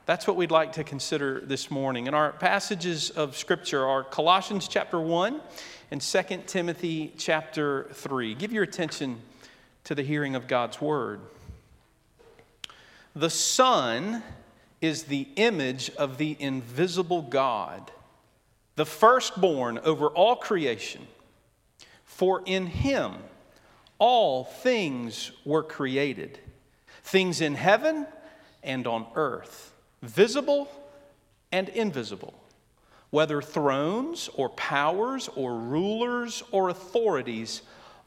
That's 0.07 0.29
what 0.29 0.37
we'd 0.37 0.53
like 0.53 0.75
to 0.75 0.85
consider 0.85 1.41
this 1.41 1.69
morning. 1.69 2.07
And 2.07 2.15
our 2.15 2.31
passages 2.31 3.11
of 3.11 3.37
Scripture 3.37 3.85
are 3.85 4.05
Colossians 4.05 4.69
chapter 4.69 5.01
1 5.01 5.41
and 5.91 6.01
2 6.01 6.23
Timothy 6.47 7.13
chapter 7.19 7.89
3. 7.93 8.37
Give 8.37 8.53
your 8.53 8.63
attention 8.63 9.21
to 9.83 9.97
the 9.97 10.05
hearing 10.05 10.37
of 10.37 10.47
God's 10.47 10.81
word. 10.81 11.19
The 13.17 13.31
Son 13.31 14.23
is 14.81 15.05
the 15.05 15.27
image 15.35 15.91
of 15.99 16.19
the 16.19 16.37
invisible 16.39 17.23
God, 17.23 17.91
the 18.77 18.87
firstborn 18.87 19.79
over 19.79 20.07
all 20.07 20.37
creation. 20.37 21.05
For 22.05 22.45
in 22.47 22.69
him 22.69 23.15
all 23.99 24.45
things 24.45 25.33
were 25.45 25.65
created, 25.65 26.39
things 27.03 27.41
in 27.41 27.57
heaven 27.57 28.07
and 28.63 28.87
on 28.87 29.05
earth 29.17 29.73
visible 30.03 30.69
and 31.53 31.69
invisible, 31.71 32.35
whether 33.11 33.41
thrones 33.41 34.29
or 34.35 34.49
powers 34.51 35.29
or 35.35 35.59
rulers 35.59 36.43
or 36.51 36.69
authorities, 36.69 37.63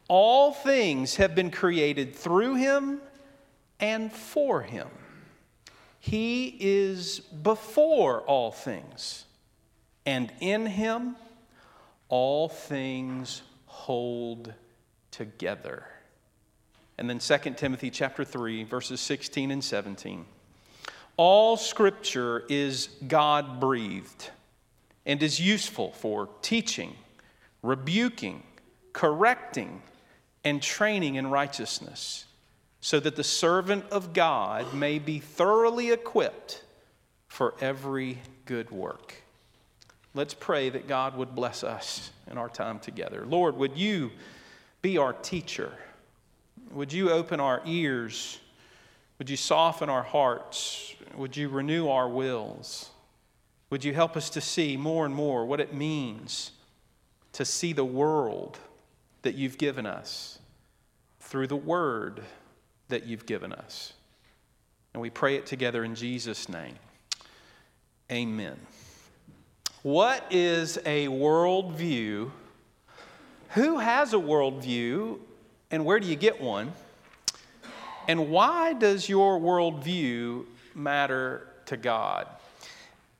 all 0.07 0.51
things 0.51 1.15
have 1.15 1.35
been 1.35 1.51
created 1.51 2.15
through 2.15 2.55
him 2.55 3.01
and 3.79 4.11
for 4.11 4.61
him. 4.61 4.87
He 5.99 6.57
is 6.59 7.19
before 7.19 8.21
all 8.21 8.51
things, 8.51 9.25
and 10.05 10.31
in 10.39 10.65
him 10.65 11.15
all 12.07 12.49
things 12.49 13.41
hold 13.65 14.53
together. 15.11 15.85
And 16.97 17.09
then 17.09 17.19
2 17.19 17.37
Timothy 17.55 17.89
chapter 17.89 18.23
3 18.23 18.63
verses 18.63 18.99
16 18.99 19.51
and 19.51 19.63
17. 19.63 20.25
All 21.21 21.57
scripture 21.57 22.45
is 22.47 22.87
God 23.05 23.59
breathed 23.59 24.29
and 25.05 25.21
is 25.21 25.37
useful 25.37 25.91
for 25.91 26.29
teaching, 26.41 26.95
rebuking, 27.61 28.41
correcting, 28.93 29.81
and 30.45 30.61
training 30.61 31.15
in 31.15 31.29
righteousness, 31.29 32.23
so 32.79 33.01
that 33.01 33.17
the 33.17 33.23
servant 33.25 33.83
of 33.91 34.13
God 34.13 34.73
may 34.73 34.97
be 34.97 35.19
thoroughly 35.19 35.91
equipped 35.91 36.63
for 37.27 37.53
every 37.59 38.19
good 38.45 38.71
work. 38.71 39.13
Let's 40.13 40.33
pray 40.33 40.69
that 40.69 40.87
God 40.87 41.17
would 41.17 41.35
bless 41.35 41.65
us 41.65 42.11
in 42.31 42.37
our 42.37 42.47
time 42.47 42.79
together. 42.79 43.25
Lord, 43.27 43.57
would 43.57 43.75
you 43.75 44.11
be 44.81 44.97
our 44.97 45.11
teacher? 45.11 45.73
Would 46.71 46.93
you 46.93 47.11
open 47.11 47.41
our 47.41 47.61
ears? 47.65 48.39
Would 49.17 49.29
you 49.29 49.35
soften 49.35 49.89
our 49.89 50.03
hearts? 50.03 50.95
Would 51.15 51.35
you 51.35 51.49
renew 51.49 51.89
our 51.89 52.07
wills? 52.07 52.89
Would 53.69 53.83
you 53.83 53.93
help 53.93 54.17
us 54.17 54.29
to 54.31 54.41
see 54.41 54.77
more 54.77 55.05
and 55.05 55.13
more 55.13 55.45
what 55.45 55.59
it 55.59 55.73
means 55.73 56.51
to 57.33 57.45
see 57.45 57.73
the 57.73 57.85
world 57.85 58.57
that 59.21 59.35
you've 59.35 59.57
given 59.57 59.85
us 59.85 60.39
through 61.19 61.47
the 61.47 61.55
word 61.55 62.21
that 62.87 63.05
you've 63.05 63.25
given 63.25 63.53
us? 63.53 63.93
And 64.93 65.01
we 65.01 65.09
pray 65.09 65.35
it 65.35 65.45
together 65.45 65.83
in 65.83 65.93
Jesus' 65.93 66.49
name. 66.49 66.75
Amen. 68.11 68.57
What 69.83 70.25
is 70.31 70.77
a 70.85 71.07
worldview? 71.07 72.31
Who 73.49 73.77
has 73.77 74.13
a 74.13 74.17
worldview, 74.17 75.19
and 75.71 75.85
where 75.85 75.99
do 75.99 76.07
you 76.07 76.15
get 76.15 76.41
one? 76.41 76.73
And 78.07 78.29
why 78.29 78.73
does 78.73 79.07
your 79.07 79.39
worldview 79.39 80.45
matter 80.75 81.47
to 81.65 81.77
God? 81.77 82.27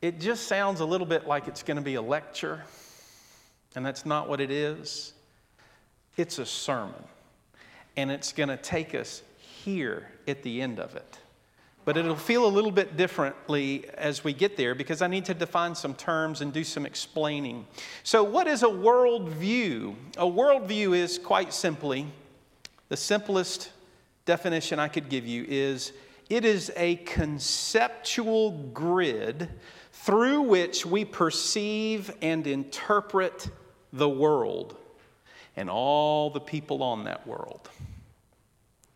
It 0.01 0.19
just 0.19 0.47
sounds 0.47 0.79
a 0.79 0.85
little 0.85 1.07
bit 1.07 1.27
like 1.27 1.47
it's 1.47 1.63
going 1.63 1.77
to 1.77 1.83
be 1.83 1.95
a 1.95 2.01
lecture, 2.01 2.63
and 3.75 3.85
that's 3.85 4.05
not 4.05 4.29
what 4.29 4.39
it 4.39 4.51
is. 4.51 5.13
It's 6.15 6.39
a 6.39 6.45
sermon, 6.45 7.03
and 7.97 8.09
it's 8.11 8.31
going 8.31 8.49
to 8.49 8.57
take 8.57 8.95
us 8.95 9.21
here 9.39 10.07
at 10.27 10.41
the 10.43 10.61
end 10.61 10.79
of 10.79 10.95
it. 10.95 11.19
But 11.85 11.97
it'll 11.97 12.15
feel 12.15 12.45
a 12.45 12.49
little 12.49 12.71
bit 12.71 12.97
differently 12.97 13.89
as 13.97 14.23
we 14.23 14.31
get 14.31 14.57
there 14.57 14.75
because 14.75 15.01
I 15.01 15.07
need 15.07 15.25
to 15.25 15.33
define 15.33 15.75
some 15.75 15.93
terms 15.95 16.41
and 16.41 16.53
do 16.53 16.63
some 16.63 16.85
explaining. 16.85 17.65
So, 18.03 18.23
what 18.23 18.47
is 18.47 18.63
a 18.63 18.67
worldview? 18.67 19.95
A 20.17 20.25
worldview 20.25 20.95
is 20.95 21.17
quite 21.17 21.53
simply 21.53 22.05
the 22.89 22.97
simplest 22.97 23.71
definition 24.25 24.79
I 24.79 24.87
could 24.87 25.09
give 25.09 25.25
you 25.25 25.45
is 25.47 25.93
it 26.29 26.45
is 26.45 26.71
a 26.75 26.95
conceptual 26.98 28.51
grid 28.51 29.50
through 29.91 30.41
which 30.41 30.86
we 30.86 31.03
perceive 31.03 32.12
and 32.21 32.45
interpret 32.45 33.50
the 33.91 34.07
world 34.07 34.77
and 35.57 35.69
all 35.69 36.29
the 36.29 36.39
people 36.39 36.83
on 36.83 37.03
that 37.05 37.25
world. 37.27 37.69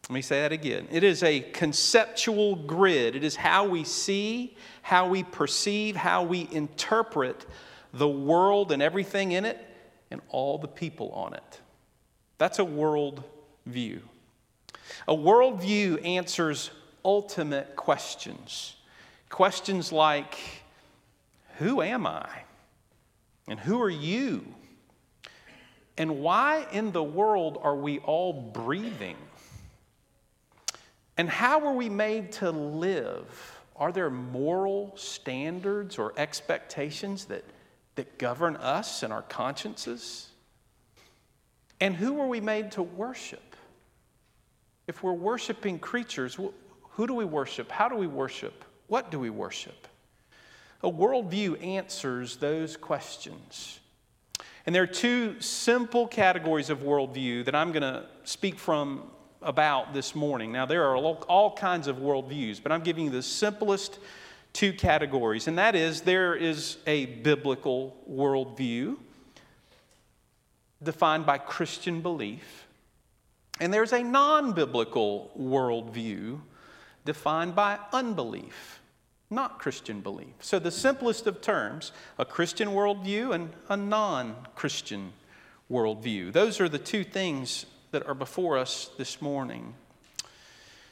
Let 0.09 0.13
me 0.13 0.21
say 0.21 0.41
that 0.41 0.51
again. 0.51 0.87
It 0.91 1.03
is 1.03 1.23
a 1.23 1.39
conceptual 1.39 2.55
grid. 2.55 3.15
It 3.15 3.23
is 3.23 3.35
how 3.35 3.67
we 3.67 3.83
see, 3.83 4.55
how 4.81 5.07
we 5.07 5.23
perceive, 5.23 5.95
how 5.95 6.23
we 6.23 6.47
interpret 6.51 7.45
the 7.93 8.07
world 8.07 8.71
and 8.71 8.81
everything 8.81 9.31
in 9.31 9.45
it 9.45 9.65
and 10.11 10.21
all 10.29 10.57
the 10.57 10.67
people 10.67 11.09
on 11.11 11.33
it. 11.33 11.61
That's 12.37 12.59
a 12.59 12.65
world 12.65 13.23
view. 13.65 14.01
A 15.07 15.15
worldview 15.15 16.05
answers 16.05 16.69
ultimate 17.03 17.75
questions. 17.75 18.75
Questions 19.29 19.91
like 19.91 20.37
Who 21.57 21.81
am 21.81 22.05
I? 22.07 22.29
And 23.47 23.59
who 23.59 23.81
are 23.81 23.89
you? 23.89 24.45
And 25.97 26.19
why 26.19 26.65
in 26.71 26.91
the 26.91 27.03
world 27.03 27.59
are 27.61 27.75
we 27.75 27.99
all 27.99 28.33
breathing? 28.33 29.17
And 31.17 31.29
how 31.29 31.59
were 31.59 31.73
we 31.73 31.89
made 31.89 32.31
to 32.33 32.51
live? 32.51 33.59
Are 33.75 33.91
there 33.91 34.09
moral 34.09 34.93
standards 34.95 35.99
or 35.99 36.13
expectations 36.17 37.25
that, 37.25 37.43
that 37.95 38.17
govern 38.17 38.55
us 38.55 39.03
and 39.03 39.13
our 39.13 39.21
consciences? 39.23 40.29
And 41.79 41.95
who 41.95 42.19
are 42.21 42.27
we 42.27 42.39
made 42.39 42.71
to 42.73 42.83
worship? 42.83 43.55
If 44.87 45.03
we're 45.03 45.13
worshiping 45.13 45.79
creatures, 45.79 46.37
who 46.95 47.07
do 47.07 47.13
we 47.13 47.25
worship? 47.25 47.71
How 47.71 47.89
do 47.89 47.95
we 47.95 48.07
worship? 48.07 48.65
What 48.87 49.11
do 49.11 49.19
we 49.19 49.29
worship? 49.29 49.87
A 50.83 50.91
worldview 50.91 51.63
answers 51.63 52.37
those 52.37 52.77
questions. 52.77 53.79
And 54.65 54.73
there 54.75 54.83
are 54.83 54.87
two 54.87 55.39
simple 55.41 56.07
categories 56.07 56.69
of 56.69 56.79
worldview 56.79 57.45
that 57.45 57.55
I'm 57.55 57.71
going 57.71 57.81
to 57.81 58.05
speak 58.23 58.59
from 58.59 59.03
about 59.41 59.93
this 59.93 60.15
morning. 60.15 60.51
Now, 60.51 60.65
there 60.65 60.85
are 60.85 60.95
all 60.95 61.55
kinds 61.55 61.87
of 61.87 61.97
worldviews, 61.97 62.61
but 62.61 62.71
I'm 62.71 62.81
giving 62.81 63.05
you 63.05 63.09
the 63.09 63.23
simplest 63.23 63.99
two 64.53 64.71
categories, 64.71 65.47
and 65.47 65.57
that 65.57 65.75
is 65.75 66.01
there 66.01 66.35
is 66.35 66.77
a 66.85 67.07
biblical 67.07 67.97
worldview 68.09 68.97
defined 70.81 71.25
by 71.25 71.39
Christian 71.39 72.01
belief, 72.01 72.67
and 73.59 73.73
there's 73.73 73.93
a 73.93 74.03
non 74.03 74.53
biblical 74.53 75.31
worldview 75.39 76.39
defined 77.05 77.55
by 77.55 77.79
unbelief, 77.91 78.81
not 79.29 79.59
Christian 79.59 80.01
belief. 80.01 80.33
So, 80.39 80.59
the 80.59 80.71
simplest 80.71 81.27
of 81.27 81.41
terms 81.41 81.91
a 82.17 82.25
Christian 82.25 82.69
worldview 82.69 83.33
and 83.33 83.51
a 83.69 83.77
non 83.77 84.35
Christian 84.55 85.13
worldview. 85.71 86.31
Those 86.31 86.59
are 86.59 86.69
the 86.69 86.79
two 86.79 87.03
things 87.03 87.65
that 87.91 88.05
are 88.07 88.13
before 88.13 88.57
us 88.57 88.89
this 88.97 89.21
morning. 89.21 89.73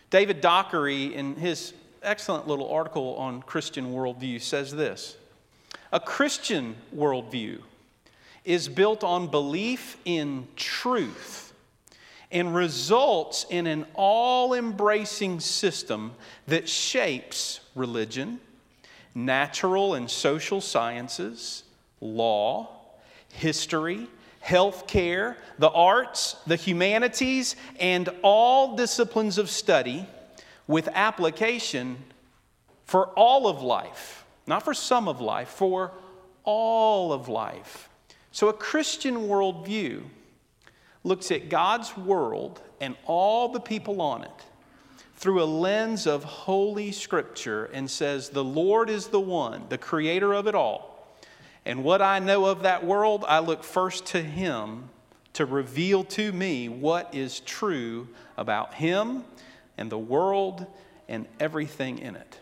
David 0.09 0.41
Dockery, 0.41 1.13
in 1.15 1.35
his 1.35 1.73
excellent 2.03 2.47
little 2.47 2.69
article 2.69 3.15
on 3.15 3.41
Christian 3.41 3.93
worldview, 3.93 4.41
says 4.41 4.71
this 4.71 5.17
A 5.91 5.99
Christian 5.99 6.75
worldview 6.95 7.61
is 8.43 8.67
built 8.67 9.03
on 9.03 9.27
belief 9.27 9.97
in 10.05 10.47
truth 10.55 11.50
and 12.31 12.55
results 12.55 13.45
in 13.49 13.67
an 13.67 13.85
all 13.93 14.53
embracing 14.53 15.39
system 15.39 16.13
that 16.47 16.67
shapes 16.67 17.59
religion, 17.75 18.39
natural 19.13 19.95
and 19.95 20.09
social 20.09 20.61
sciences, 20.61 21.63
law, 21.99 22.69
history, 23.33 24.07
healthcare, 24.43 25.35
the 25.59 25.69
arts, 25.69 26.35
the 26.47 26.55
humanities, 26.55 27.55
and 27.79 28.09
all 28.21 28.75
disciplines 28.75 29.37
of 29.37 29.49
study 29.49 30.07
with 30.67 30.87
application 30.93 31.97
for 32.85 33.07
all 33.09 33.47
of 33.47 33.61
life, 33.61 34.25
not 34.47 34.63
for 34.63 34.73
some 34.73 35.07
of 35.07 35.21
life, 35.21 35.49
for 35.49 35.91
all 36.43 37.13
of 37.13 37.29
life. 37.29 37.89
So, 38.31 38.47
a 38.47 38.53
Christian 38.53 39.27
worldview 39.27 40.03
looks 41.03 41.31
at 41.31 41.49
God's 41.49 41.95
world 41.97 42.61
and 42.79 42.95
all 43.05 43.49
the 43.49 43.59
people 43.59 44.01
on 44.01 44.23
it 44.23 44.45
through 45.15 45.41
a 45.41 45.45
lens 45.45 46.07
of 46.07 46.23
Holy 46.23 46.91
Scripture 46.91 47.65
and 47.65 47.89
says, 47.89 48.29
The 48.29 48.43
Lord 48.43 48.89
is 48.89 49.07
the 49.07 49.19
one, 49.19 49.65
the 49.69 49.77
creator 49.77 50.33
of 50.33 50.47
it 50.47 50.55
all 50.55 50.91
and 51.65 51.83
what 51.83 52.01
I 52.01 52.19
know 52.19 52.45
of 52.45 52.63
that 52.63 52.85
world, 52.85 53.23
I 53.27 53.39
look 53.39 53.63
first 53.63 54.05
to 54.07 54.21
Him 54.21 54.89
to 55.33 55.45
reveal 55.45 56.03
to 56.03 56.31
me 56.31 56.69
what 56.69 57.13
is 57.13 57.39
true 57.41 58.07
about 58.37 58.73
Him 58.73 59.23
and 59.77 59.91
the 59.91 59.99
world 59.99 60.65
and 61.07 61.27
everything 61.39 61.99
in 61.99 62.15
it. 62.15 62.37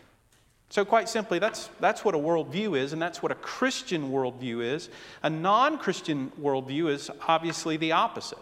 So, 0.70 0.84
quite 0.84 1.08
simply, 1.08 1.38
that's, 1.38 1.68
that's 1.80 2.04
what 2.04 2.14
a 2.14 2.18
worldview 2.18 2.78
is, 2.78 2.92
and 2.92 3.02
that's 3.02 3.22
what 3.22 3.32
a 3.32 3.36
Christian 3.36 4.10
worldview 4.10 4.62
is. 4.62 4.88
A 5.22 5.28
non 5.28 5.78
Christian 5.78 6.30
worldview 6.40 6.90
is 6.90 7.10
obviously 7.26 7.76
the 7.76 7.92
opposite. 7.92 8.38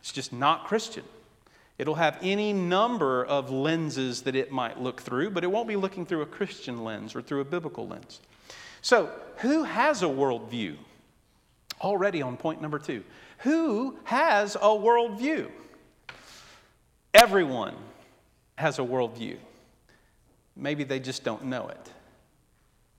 It's 0.00 0.12
just 0.12 0.32
not 0.32 0.66
Christian. 0.66 1.04
It'll 1.78 1.94
have 1.94 2.18
any 2.22 2.52
number 2.52 3.24
of 3.24 3.50
lenses 3.50 4.22
that 4.22 4.34
it 4.34 4.50
might 4.50 4.80
look 4.80 5.00
through, 5.00 5.30
but 5.30 5.44
it 5.44 5.46
won't 5.46 5.68
be 5.68 5.76
looking 5.76 6.04
through 6.04 6.22
a 6.22 6.26
Christian 6.26 6.82
lens 6.82 7.14
or 7.14 7.22
through 7.22 7.40
a 7.40 7.44
biblical 7.44 7.86
lens. 7.86 8.20
So, 8.82 9.10
who 9.38 9.62
has 9.62 10.02
a 10.02 10.06
worldview? 10.06 10.76
Already 11.80 12.20
on 12.22 12.36
point 12.36 12.60
number 12.60 12.80
two. 12.80 13.04
Who 13.38 13.96
has 14.04 14.56
a 14.56 14.58
worldview? 14.58 15.50
Everyone 17.14 17.76
has 18.56 18.80
a 18.80 18.82
worldview. 18.82 19.36
Maybe 20.56 20.82
they 20.82 20.98
just 20.98 21.22
don't 21.22 21.44
know 21.44 21.68
it. 21.68 21.92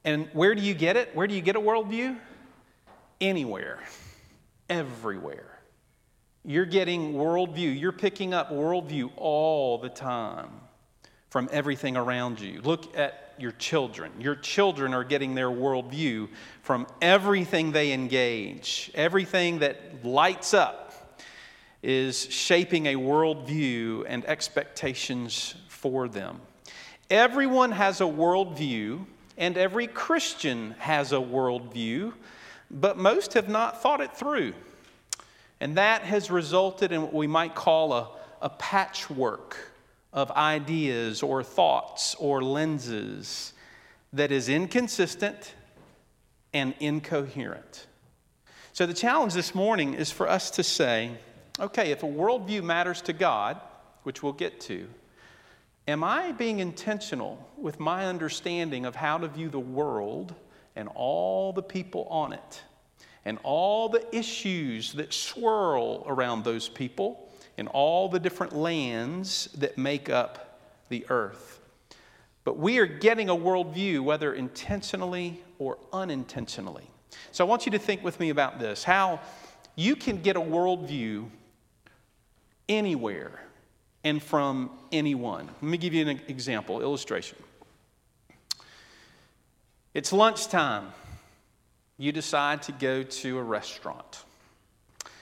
And 0.05 0.29
where 0.31 0.55
do 0.55 0.61
you 0.61 0.73
get 0.73 0.95
it? 0.95 1.13
Where 1.13 1.27
do 1.27 1.35
you 1.35 1.41
get 1.41 1.57
a 1.57 1.59
worldview? 1.59 2.17
Anywhere, 3.19 3.79
everywhere. 4.69 5.58
You're 6.49 6.65
getting 6.65 7.13
worldview. 7.13 7.79
You're 7.79 7.91
picking 7.91 8.33
up 8.33 8.49
worldview 8.49 9.11
all 9.17 9.77
the 9.77 9.87
time 9.87 10.49
from 11.29 11.47
everything 11.51 11.95
around 11.95 12.39
you. 12.39 12.59
Look 12.61 12.97
at 12.97 13.35
your 13.37 13.51
children. 13.51 14.11
Your 14.19 14.33
children 14.33 14.95
are 14.95 15.03
getting 15.03 15.35
their 15.35 15.51
worldview 15.51 16.27
from 16.63 16.87
everything 17.03 17.71
they 17.71 17.91
engage, 17.91 18.89
everything 18.95 19.59
that 19.59 20.03
lights 20.03 20.55
up 20.55 21.21
is 21.83 22.25
shaping 22.31 22.87
a 22.87 22.95
worldview 22.95 24.05
and 24.07 24.25
expectations 24.25 25.53
for 25.67 26.07
them. 26.07 26.41
Everyone 27.11 27.71
has 27.73 28.01
a 28.01 28.05
worldview, 28.05 29.05
And 29.37 29.55
every 29.55 29.85
Christian 29.85 30.71
has 30.79 31.11
a 31.11 31.17
worldview, 31.17 32.11
but 32.71 32.97
most 32.97 33.35
have 33.35 33.49
not 33.49 33.83
thought 33.83 34.01
it 34.01 34.17
through. 34.17 34.55
And 35.59 35.75
that 35.77 36.03
has 36.03 36.31
resulted 36.31 36.91
in 36.91 37.01
what 37.01 37.13
we 37.13 37.27
might 37.27 37.55
call 37.55 37.93
a, 37.93 38.09
a 38.41 38.49
patchwork 38.49 39.57
of 40.13 40.31
ideas 40.31 41.21
or 41.21 41.43
thoughts 41.43 42.15
or 42.15 42.41
lenses 42.41 43.53
that 44.13 44.31
is 44.31 44.49
inconsistent 44.49 45.53
and 46.53 46.73
incoherent. 46.79 47.87
So, 48.73 48.85
the 48.85 48.93
challenge 48.93 49.33
this 49.33 49.53
morning 49.53 49.93
is 49.93 50.09
for 50.09 50.27
us 50.27 50.49
to 50.51 50.63
say, 50.63 51.11
okay, 51.59 51.91
if 51.91 52.03
a 52.03 52.07
worldview 52.07 52.63
matters 52.63 53.01
to 53.03 53.13
God, 53.13 53.59
which 54.03 54.23
we'll 54.23 54.33
get 54.33 54.61
to, 54.61 54.87
am 55.87 56.03
I 56.03 56.31
being 56.31 56.59
intentional 56.59 57.45
with 57.57 57.79
my 57.79 58.05
understanding 58.05 58.85
of 58.85 58.95
how 58.95 59.17
to 59.17 59.27
view 59.27 59.49
the 59.49 59.59
world 59.59 60.33
and 60.75 60.87
all 60.95 61.51
the 61.51 61.61
people 61.61 62.07
on 62.09 62.31
it 62.31 62.63
and 63.29 63.37
all 63.43 63.89
the 63.89 64.03
issues 64.13 64.91
that 64.93 65.13
swirl 65.13 66.03
around 66.07 66.43
those 66.43 66.67
people 66.67 67.29
and 67.59 67.67
all 67.67 68.09
the 68.09 68.19
different 68.19 68.53
lands 68.53 69.49
that 69.55 69.77
make 69.77 70.09
up 70.09 70.59
the 70.89 71.05
earth? 71.09 71.59
But 72.43 72.57
we 72.57 72.79
are 72.79 72.87
getting 72.87 73.29
a 73.29 73.35
worldview, 73.35 73.99
whether 73.99 74.33
intentionally 74.33 75.43
or 75.59 75.77
unintentionally. 75.93 76.89
So 77.31 77.45
I 77.45 77.47
want 77.47 77.67
you 77.67 77.71
to 77.73 77.77
think 77.77 78.03
with 78.03 78.19
me 78.19 78.31
about 78.31 78.57
this 78.57 78.83
how 78.83 79.19
you 79.75 79.95
can 79.95 80.23
get 80.23 80.35
a 80.35 80.41
worldview 80.41 81.29
anywhere 82.67 83.43
and 84.03 84.23
from 84.23 84.71
anyone. 84.91 85.45
Let 85.61 85.69
me 85.69 85.77
give 85.77 85.93
you 85.93 86.07
an 86.07 86.19
example, 86.27 86.81
illustration. 86.81 87.37
It's 89.93 90.11
lunchtime. 90.11 90.93
You 91.99 92.13
decide 92.13 92.61
to 92.63 92.71
go 92.71 93.03
to 93.03 93.37
a 93.37 93.43
restaurant. 93.43 94.23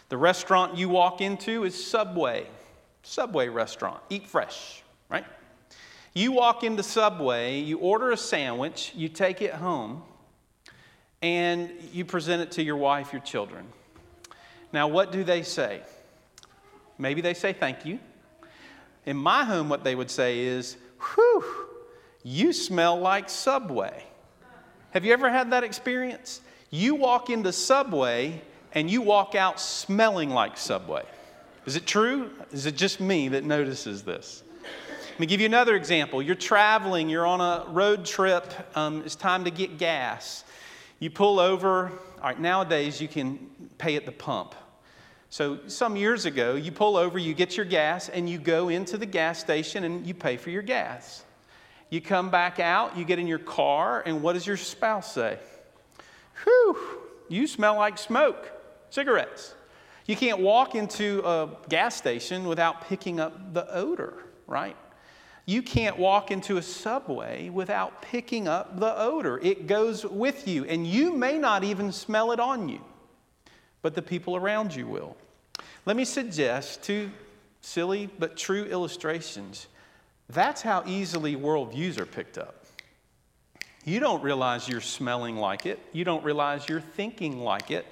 The 0.10 0.18
restaurant 0.18 0.78
you 0.78 0.90
walk 0.90 1.22
into 1.22 1.64
is 1.64 1.86
Subway, 1.86 2.46
Subway 3.02 3.50
restaurant. 3.50 4.00
Eat 4.12 4.28
fresh, 4.28 4.84
right? 5.10 5.26
You 6.14 6.32
walk 6.32 6.64
into 6.64 6.84
Subway, 6.84 7.60
you 7.60 7.80
order 7.80 8.12
a 8.12 8.18
sandwich, 8.18 8.94
you 8.96 9.10
take 9.10 9.42
it 9.42 9.56
home, 9.56 10.04
and 11.24 11.72
you 11.92 12.06
present 12.06 12.44
it 12.44 12.52
to 12.52 12.64
your 12.64 12.78
wife, 12.78 13.12
your 13.12 13.24
children. 13.24 13.66
Now, 14.72 14.88
what 14.88 15.12
do 15.12 15.24
they 15.24 15.42
say? 15.42 15.82
Maybe 17.00 17.22
they 17.22 17.34
say 17.34 17.54
thank 17.54 17.86
you. 17.88 17.98
In 19.08 19.18
my 19.18 19.46
home, 19.46 19.68
what 19.68 19.84
they 19.84 19.96
would 19.96 20.12
say 20.12 20.42
is, 20.42 20.78
Whew, 21.16 21.44
you 22.22 22.54
smell 22.54 23.00
like 23.00 23.30
Subway. 23.30 24.04
Have 24.92 25.06
you 25.06 25.14
ever 25.14 25.30
had 25.30 25.52
that 25.52 25.64
experience? 25.64 26.42
You 26.70 26.96
walk 26.96 27.30
into 27.30 27.44
the 27.44 27.54
Subway 27.54 28.42
and 28.74 28.90
you 28.90 29.02
walk 29.02 29.36
out 29.36 29.60
smelling 29.60 30.30
like 30.30 30.58
Subway. 30.58 31.04
Is 31.66 31.76
it 31.76 31.86
true? 31.86 32.32
Is 32.52 32.66
it 32.66 32.76
just 32.76 33.00
me 33.00 33.30
that 33.30 33.44
notices 33.44 34.04
this? 34.04 34.44
Let 35.12 35.20
me 35.20 35.26
give 35.26 35.40
you 35.40 35.46
another 35.46 35.76
example. 35.76 36.22
You're 36.22 36.36
traveling, 36.36 37.10
you're 37.10 37.26
on 37.26 37.42
a 37.42 37.66
road 37.70 38.06
trip, 38.06 38.54
um, 38.78 39.02
it's 39.06 39.16
time 39.16 39.46
to 39.46 39.52
get 39.52 39.78
gas. 39.78 40.44
You 41.00 41.10
pull 41.10 41.40
over, 41.40 41.88
all 41.88 42.24
right, 42.24 42.40
nowadays 42.40 43.02
you 43.02 43.08
can 43.08 43.40
pay 43.78 43.96
at 43.96 44.06
the 44.06 44.12
pump. 44.12 44.54
So, 45.30 45.60
some 45.68 45.96
years 45.96 46.26
ago, 46.26 46.56
you 46.56 46.72
pull 46.72 46.96
over, 46.96 47.20
you 47.20 47.34
get 47.34 47.58
your 47.58 47.66
gas, 47.66 48.08
and 48.08 48.30
you 48.30 48.38
go 48.38 48.70
into 48.70 48.98
the 48.98 49.06
gas 49.06 49.40
station 49.40 49.84
and 49.84 50.08
you 50.08 50.14
pay 50.14 50.38
for 50.38 50.52
your 50.52 50.62
gas. 50.62 51.26
You 51.90 52.00
come 52.00 52.30
back 52.30 52.60
out, 52.60 52.98
you 52.98 53.04
get 53.04 53.20
in 53.20 53.28
your 53.28 53.40
car, 53.40 54.04
and 54.06 54.22
what 54.22 54.34
does 54.34 54.48
your 54.48 54.56
spouse 54.56 55.14
say? 55.14 55.38
Whew, 56.44 56.78
you 57.30 57.48
smell 57.48 57.76
like 57.76 57.98
smoke, 57.98 58.52
cigarettes. 58.90 59.56
You 60.06 60.16
can't 60.16 60.40
walk 60.40 60.76
into 60.76 61.22
a 61.26 61.50
gas 61.68 61.96
station 61.96 62.48
without 62.48 62.88
picking 62.88 63.20
up 63.20 63.54
the 63.54 63.70
odor, 63.74 64.14
right? 64.48 64.78
You 65.46 65.62
can't 65.62 65.98
walk 65.98 66.30
into 66.30 66.58
a 66.58 66.62
subway 66.62 67.50
without 67.50 68.02
picking 68.02 68.48
up 68.48 68.80
the 68.80 68.98
odor. 68.98 69.40
It 69.40 69.68
goes 69.68 70.06
with 70.06 70.48
you, 70.48 70.66
and 70.66 70.86
you 70.86 71.14
may 71.14 71.38
not 71.38 71.64
even 71.64 71.92
smell 71.92 72.32
it 72.32 72.40
on 72.40 72.68
you, 72.70 72.82
but 73.82 73.96
the 73.96 74.02
people 74.02 74.36
around 74.36 74.76
you 74.76 74.88
will. 74.88 75.16
Let 75.86 75.96
me 75.96 76.04
suggest 76.04 76.84
two 76.84 77.12
silly 77.62 78.10
but 78.20 78.36
true 78.36 78.66
illustrations. 78.66 79.68
That's 80.30 80.62
how 80.62 80.84
easily 80.86 81.36
worldviews 81.36 81.98
are 81.98 82.06
picked 82.06 82.38
up. 82.38 82.66
You 83.88 84.02
don't 84.02 84.22
realize 84.22 84.68
you're 84.68 84.82
smelling 84.82 85.38
like 85.38 85.66
it, 85.66 85.80
you 85.94 86.04
don't 86.04 86.22
realize 86.22 86.68
you're 86.68 86.82
thinking 86.82 87.40
like 87.40 87.72
it, 87.72 87.86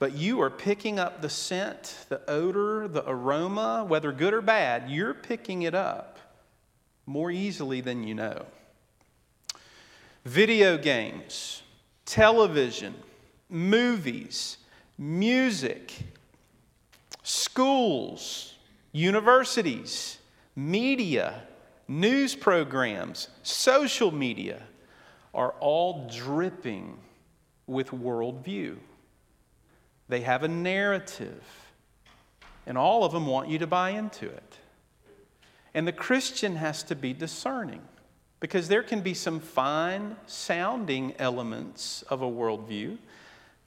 but 0.00 0.12
you 0.12 0.40
are 0.40 0.50
picking 0.50 0.98
up 0.98 1.22
the 1.22 1.30
scent, 1.30 2.04
the 2.08 2.20
odor, 2.28 2.88
the 2.88 3.08
aroma, 3.08 3.84
whether 3.86 4.10
good 4.10 4.34
or 4.34 4.42
bad, 4.42 4.90
you're 4.90 5.14
picking 5.14 5.62
it 5.62 5.72
up 5.72 6.18
more 7.06 7.30
easily 7.30 7.80
than 7.80 8.02
you 8.02 8.12
know. 8.12 8.44
Video 10.24 10.76
games, 10.76 11.62
television, 12.06 12.96
movies, 13.48 14.58
music, 14.98 15.94
schools, 17.22 18.54
universities, 18.90 20.18
media, 20.56 21.44
news 21.86 22.34
programs, 22.34 23.28
social 23.44 24.10
media 24.10 24.60
are 25.36 25.54
all 25.60 26.08
dripping 26.08 26.98
with 27.66 27.90
worldview. 27.90 28.76
They 30.08 30.22
have 30.22 30.42
a 30.42 30.48
narrative, 30.48 31.44
and 32.66 32.78
all 32.78 33.04
of 33.04 33.12
them 33.12 33.26
want 33.26 33.48
you 33.48 33.58
to 33.58 33.66
buy 33.66 33.90
into 33.90 34.26
it. 34.26 34.58
And 35.74 35.86
the 35.86 35.92
Christian 35.92 36.56
has 36.56 36.82
to 36.84 36.96
be 36.96 37.12
discerning 37.12 37.82
because 38.40 38.68
there 38.68 38.82
can 38.82 39.02
be 39.02 39.12
some 39.12 39.38
fine 39.38 40.16
sounding 40.26 41.14
elements 41.18 42.02
of 42.02 42.22
a 42.22 42.26
worldview, 42.26 42.96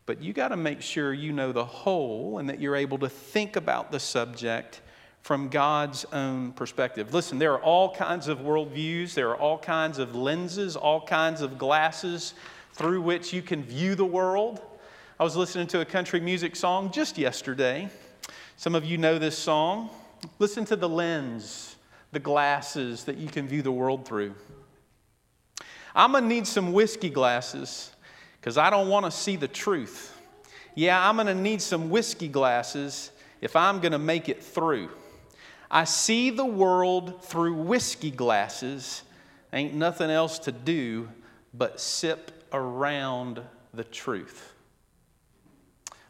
but 0.08 0.24
you 0.24 0.34
got 0.34 0.48
to 0.48 0.58
make 0.58 0.82
sure 0.82 1.14
you 1.14 1.32
know 1.32 1.52
the 1.52 1.66
whole 1.66 2.40
and 2.40 2.50
that 2.50 2.60
you're 2.60 2.76
able 2.76 2.98
to 2.98 3.10
think 3.10 3.56
about 3.56 3.92
the 3.92 4.00
subject 4.00 4.82
from 5.22 5.50
God's 5.50 6.06
own 6.12 6.54
perspective. 6.54 7.14
Listen, 7.14 7.40
there 7.40 7.54
are 7.54 7.62
all 7.62 7.94
kinds 7.94 8.28
of 8.28 8.40
worldviews, 8.40 9.14
there 9.14 9.30
are 9.30 9.38
all 9.38 9.58
kinds 9.58 10.00
of 10.00 10.16
lenses, 10.16 10.76
all 10.76 11.06
kinds 11.06 11.42
of 11.42 11.58
glasses 11.58 12.34
through 12.74 13.02
which 13.02 13.34
you 13.34 13.42
can 13.42 13.64
view 13.64 13.96
the 13.96 14.06
world. 14.06 14.62
I 15.20 15.24
was 15.24 15.36
listening 15.36 15.68
to 15.68 15.82
a 15.82 15.86
country 15.86 16.20
music 16.20 16.56
song 16.56 16.92
just 16.92 17.18
yesterday. 17.18 17.90
Some 18.58 18.76
of 18.76 18.86
you 18.86 18.98
know 18.98 19.20
this 19.20 19.38
song. 19.38 19.90
Listen 20.40 20.66
to 20.66 20.76
the 20.76 20.90
lens 20.90 21.76
the 22.12 22.20
glasses 22.20 23.04
that 23.04 23.18
you 23.18 23.28
can 23.28 23.48
view 23.48 23.62
the 23.62 23.72
world 23.72 24.08
through. 24.08 24.34
I'm 25.96 26.12
going 26.12 26.24
to 26.24 26.28
need 26.30 26.48
some 26.48 26.74
whiskey 26.74 27.10
glasses 27.10 27.92
because 28.40 28.58
I 28.58 28.70
don't 28.70 28.90
want 28.90 29.06
to 29.06 29.12
see 29.12 29.36
the 29.36 29.48
truth. 29.48 30.16
Yeah, 30.76 31.08
I'm 31.08 31.16
going 31.16 31.28
to 31.28 31.36
need 31.36 31.62
some 31.62 31.90
whiskey 31.90 32.28
glasses 32.28 33.12
if 33.42 33.56
I'm 33.56 33.80
going 33.80 33.92
to 33.92 34.00
make 34.00 34.30
it 34.30 34.42
through. 34.44 34.90
I 35.72 35.84
see 35.84 36.30
the 36.32 36.46
world 36.46 37.24
through 37.24 37.54
whiskey 37.54 38.12
glasses. 38.12 39.04
Ain't 39.54 39.74
nothing 39.74 40.10
else 40.10 40.40
to 40.40 40.52
do 40.52 41.10
but 41.54 41.80
sip 41.80 42.32
around 42.52 43.42
the 43.74 43.84
truth. 43.84 44.54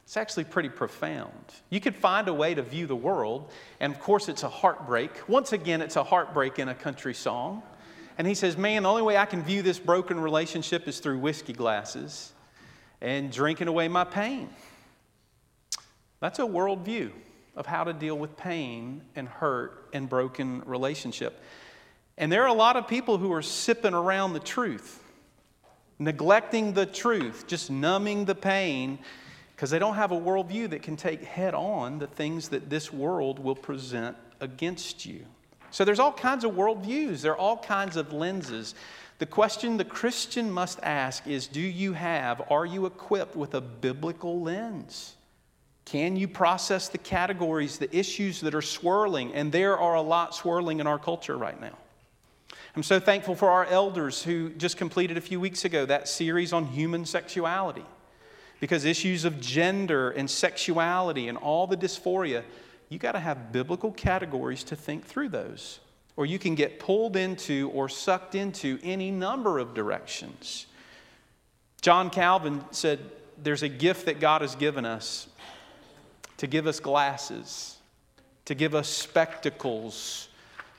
It's 0.03 0.17
actually 0.17 0.45
pretty 0.45 0.69
profound. 0.69 1.33
You 1.69 1.79
could 1.79 1.95
find 1.95 2.27
a 2.27 2.33
way 2.33 2.55
to 2.55 2.63
view 2.63 2.87
the 2.87 2.95
world, 2.95 3.51
and 3.79 3.93
of 3.93 3.99
course, 3.99 4.27
it's 4.27 4.43
a 4.43 4.49
heartbreak. 4.49 5.11
Once 5.27 5.53
again, 5.53 5.81
it's 5.81 5.97
a 5.97 6.03
heartbreak 6.03 6.57
in 6.57 6.69
a 6.69 6.75
country 6.75 7.13
song. 7.13 7.61
And 8.17 8.25
he 8.25 8.33
says, 8.33 8.57
Man, 8.57 8.83
the 8.83 8.89
only 8.89 9.03
way 9.03 9.17
I 9.17 9.25
can 9.25 9.43
view 9.43 9.61
this 9.61 9.77
broken 9.77 10.19
relationship 10.19 10.87
is 10.87 10.99
through 10.99 11.19
whiskey 11.19 11.53
glasses 11.53 12.33
and 13.01 13.31
drinking 13.31 13.67
away 13.67 13.87
my 13.87 14.03
pain. 14.03 14.49
That's 16.19 16.39
a 16.39 16.43
worldview 16.43 17.11
of 17.59 17.65
how 17.65 17.83
to 17.83 17.91
deal 17.91 18.17
with 18.17 18.37
pain 18.37 19.01
and 19.15 19.27
hurt 19.27 19.89
and 19.91 20.07
broken 20.07 20.63
relationship. 20.65 21.43
And 22.17 22.31
there 22.31 22.41
are 22.43 22.47
a 22.47 22.53
lot 22.53 22.77
of 22.77 22.87
people 22.87 23.17
who 23.17 23.33
are 23.33 23.41
sipping 23.41 23.93
around 23.93 24.31
the 24.31 24.39
truth, 24.39 25.03
neglecting 25.99 26.71
the 26.71 26.85
truth, 26.85 27.45
just 27.47 27.69
numbing 27.69 28.23
the 28.23 28.33
pain 28.33 28.97
because 29.55 29.69
they 29.69 29.77
don't 29.77 29.95
have 29.95 30.13
a 30.13 30.19
worldview 30.19 30.69
that 30.69 30.81
can 30.81 30.95
take 30.95 31.21
head 31.21 31.53
on 31.53 31.99
the 31.99 32.07
things 32.07 32.47
that 32.47 32.69
this 32.69 32.93
world 32.93 33.39
will 33.39 33.55
present 33.55 34.15
against 34.39 35.05
you. 35.05 35.25
So 35.69 35.83
there's 35.83 35.99
all 35.99 36.13
kinds 36.13 36.45
of 36.45 36.51
worldviews, 36.51 37.21
there 37.21 37.33
are 37.33 37.37
all 37.37 37.57
kinds 37.57 37.97
of 37.97 38.13
lenses. 38.13 38.73
The 39.17 39.25
question 39.25 39.75
the 39.75 39.83
Christian 39.83 40.49
must 40.49 40.79
ask 40.81 41.27
is 41.27 41.45
Do 41.47 41.59
you 41.59 41.91
have, 41.91 42.41
are 42.49 42.65
you 42.65 42.85
equipped 42.85 43.35
with 43.35 43.53
a 43.53 43.59
biblical 43.59 44.39
lens? 44.39 45.17
Can 45.89 46.15
you 46.15 46.27
process 46.27 46.87
the 46.87 46.99
categories, 46.99 47.79
the 47.79 47.95
issues 47.97 48.41
that 48.41 48.53
are 48.53 48.61
swirling? 48.61 49.33
And 49.33 49.51
there 49.51 49.75
are 49.75 49.95
a 49.95 50.01
lot 50.01 50.35
swirling 50.35 50.79
in 50.79 50.85
our 50.85 50.99
culture 50.99 51.35
right 51.35 51.59
now. 51.59 51.75
I'm 52.75 52.83
so 52.83 52.99
thankful 52.99 53.33
for 53.33 53.49
our 53.49 53.65
elders 53.65 54.21
who 54.21 54.51
just 54.51 54.77
completed 54.77 55.17
a 55.17 55.21
few 55.21 55.39
weeks 55.39 55.65
ago 55.65 55.87
that 55.87 56.07
series 56.07 56.53
on 56.53 56.67
human 56.67 57.07
sexuality. 57.07 57.83
Because 58.59 58.85
issues 58.85 59.25
of 59.25 59.41
gender 59.41 60.11
and 60.11 60.29
sexuality 60.29 61.27
and 61.27 61.39
all 61.39 61.65
the 61.65 61.75
dysphoria, 61.75 62.43
you 62.89 62.99
got 62.99 63.13
to 63.13 63.19
have 63.19 63.51
biblical 63.51 63.91
categories 63.91 64.63
to 64.65 64.75
think 64.75 65.07
through 65.07 65.29
those. 65.29 65.79
Or 66.15 66.27
you 66.27 66.37
can 66.37 66.53
get 66.53 66.79
pulled 66.79 67.15
into 67.15 67.71
or 67.73 67.89
sucked 67.89 68.35
into 68.35 68.77
any 68.83 69.09
number 69.09 69.57
of 69.57 69.73
directions. 69.73 70.67
John 71.81 72.11
Calvin 72.11 72.63
said, 72.69 72.99
There's 73.41 73.63
a 73.63 73.69
gift 73.69 74.05
that 74.05 74.19
God 74.19 74.41
has 74.41 74.53
given 74.53 74.85
us 74.85 75.27
to 76.39 76.47
give 76.47 76.67
us 76.67 76.81
glasses, 76.81 77.77
to 78.45 78.55
give 78.55 78.75
us 78.75 78.89
spectacles 78.89 80.29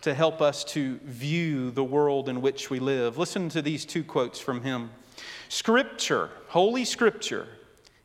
to 0.03 0.15
help 0.15 0.41
us 0.41 0.65
to 0.65 0.99
view 1.05 1.71
the 1.71 1.85
world 1.85 2.29
in 2.29 2.41
which 2.41 2.71
we 2.71 2.79
live. 2.79 3.19
Listen 3.19 3.49
to 3.51 3.63
these 3.63 3.85
two 3.85 4.03
quotes 4.03 4.39
from 4.39 4.63
him 4.63 4.91
Scripture, 5.49 6.31
Holy 6.49 6.85
Scripture, 6.85 7.47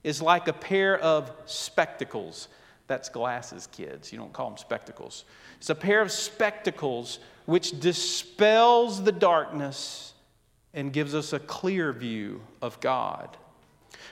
is 0.04 0.22
like 0.22 0.48
a 0.48 0.54
pair 0.54 1.00
of 1.00 1.32
spectacles. 1.46 2.50
That's 2.88 3.10
glasses, 3.10 3.68
kids. 3.68 4.12
You 4.12 4.20
don't 4.20 4.34
call 4.34 4.50
them 4.50 4.58
spectacles. 4.58 5.26
It's 5.58 5.70
a 5.70 5.76
pair 5.76 6.02
of 6.02 6.12
spectacles 6.12 7.20
which 7.46 7.80
dispels 7.80 9.04
the 9.04 9.12
darkness 9.12 10.14
and 10.74 10.92
gives 10.92 11.16
us 11.16 11.34
a 11.34 11.40
clear 11.40 11.94
view 11.94 12.42
of 12.62 12.80
God. 12.82 13.38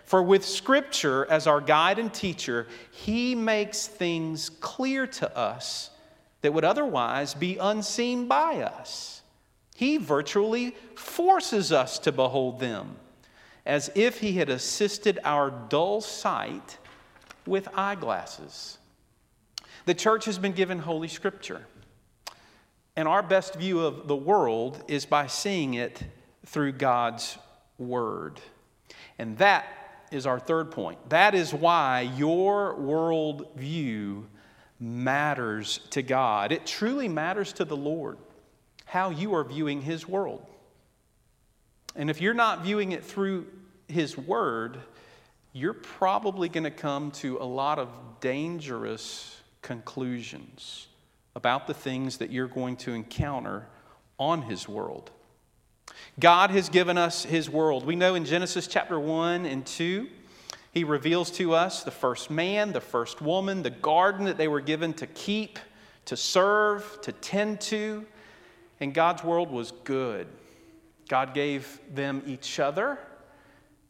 For 0.04 0.22
with 0.22 0.46
Scripture 0.46 1.26
as 1.30 1.48
our 1.48 1.62
guide 1.62 2.00
and 2.00 2.14
teacher, 2.14 2.68
He 2.92 3.36
makes 3.36 3.88
things 3.88 4.50
clear 4.50 5.08
to 5.08 5.38
us 5.38 5.90
that 6.42 6.54
would 6.54 6.66
otherwise 6.66 7.34
be 7.34 7.58
unseen 7.58 8.28
by 8.28 8.62
us. 8.62 9.22
He 9.76 9.98
virtually 9.98 10.76
forces 10.96 11.72
us 11.72 11.98
to 12.00 12.12
behold 12.12 12.60
them 12.60 12.98
as 13.66 13.90
if 13.96 14.20
He 14.20 14.34
had 14.34 14.50
assisted 14.50 15.20
our 15.24 15.50
dull 15.50 16.02
sight 16.02 16.78
with 17.46 17.68
eyeglasses. 17.74 18.78
The 19.86 19.94
church 19.94 20.26
has 20.26 20.38
been 20.38 20.54
given 20.54 20.80
Holy 20.80 21.08
Scripture, 21.08 21.66
and 22.96 23.08
our 23.08 23.24
best 23.24 23.56
view 23.56 23.80
of 23.80 24.08
the 24.08 24.16
world 24.16 24.84
is 24.88 25.06
by 25.06 25.28
seeing 25.28 25.74
it 25.74 26.04
through 26.46 26.74
God's 26.74 27.38
Word. 27.78 28.40
And 29.18 29.38
that 29.40 29.66
is 30.14 30.26
our 30.28 30.40
third 30.40 30.72
point. 30.72 31.10
That 31.10 31.36
is 31.36 31.54
why 31.54 32.02
your 32.02 32.76
world 32.76 33.48
view 33.56 34.28
matters 34.80 35.80
to 35.92 36.02
God. 36.02 36.52
It 36.52 36.66
truly 36.66 37.08
matters 37.08 37.54
to 37.54 37.66
the 37.66 37.78
Lord 37.78 38.18
how 38.86 39.10
you 39.10 39.34
are 39.36 39.44
viewing 39.44 39.82
His 39.82 40.08
world. 40.08 40.46
And 41.96 42.10
if 42.10 42.22
you're 42.22 42.34
not 42.34 42.64
viewing 42.64 42.92
it 42.92 43.04
through 43.04 43.48
His 43.88 44.18
Word, 44.18 44.78
you're 45.52 45.74
probably 45.74 46.50
going 46.50 46.64
to 46.64 46.72
come 46.72 47.12
to 47.12 47.38
a 47.38 47.46
lot 47.46 47.80
of 47.80 47.90
dangerous 48.20 49.42
conclusions 49.62 50.88
about 51.36 51.68
the 51.68 51.74
things 51.74 52.18
that 52.18 52.32
you're 52.32 52.48
going 52.48 52.76
to 52.78 52.94
encounter 52.94 53.68
on 54.20 54.42
His 54.44 54.68
world. 54.68 55.12
God 56.20 56.52
has 56.52 56.70
given 56.70 56.98
us 56.98 57.24
His 57.24 57.50
world. 57.50 57.86
We 57.86 57.96
know 57.96 58.16
in 58.16 58.26
Genesis 58.26 58.68
chapter 58.68 59.00
1 59.00 59.46
and 59.46 59.66
2 59.66 60.08
he 60.74 60.84
reveals 60.84 61.30
to 61.32 61.54
us 61.54 61.84
the 61.84 61.92
first 61.92 62.32
man, 62.32 62.74
the 62.74 62.82
first 62.82 63.22
woman, 63.22 63.62
the 63.62 63.70
garden 63.70 64.26
that 64.26 64.38
they 64.38 64.48
were 64.48 64.60
given 64.60 64.94
to 64.96 65.06
keep, 65.06 65.60
to 66.06 66.18
serve, 66.18 67.00
to 67.04 67.12
tend 67.12 67.62
to. 67.62 68.06
And 68.80 68.92
God's 68.92 69.24
world 69.24 69.52
was 69.52 69.72
good. 69.84 70.28
God 71.08 71.36
gave 71.36 71.80
them 71.94 72.24
each 72.26 72.60
other 72.60 72.98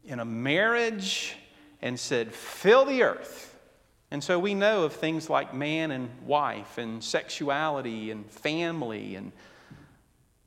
in 0.04 0.20
a 0.20 0.26
marriage 0.26 1.36
and 1.80 1.98
said, 1.98 2.34
Fill 2.34 2.84
the 2.84 3.02
earth. 3.02 3.58
And 4.10 4.22
so 4.22 4.38
we 4.38 4.54
know 4.54 4.82
of 4.82 4.92
things 4.92 5.30
like 5.30 5.54
man 5.54 5.90
and 5.90 6.10
wife, 6.26 6.76
and 6.76 7.02
sexuality, 7.02 8.10
and 8.10 8.30
family, 8.30 9.16
and 9.16 9.32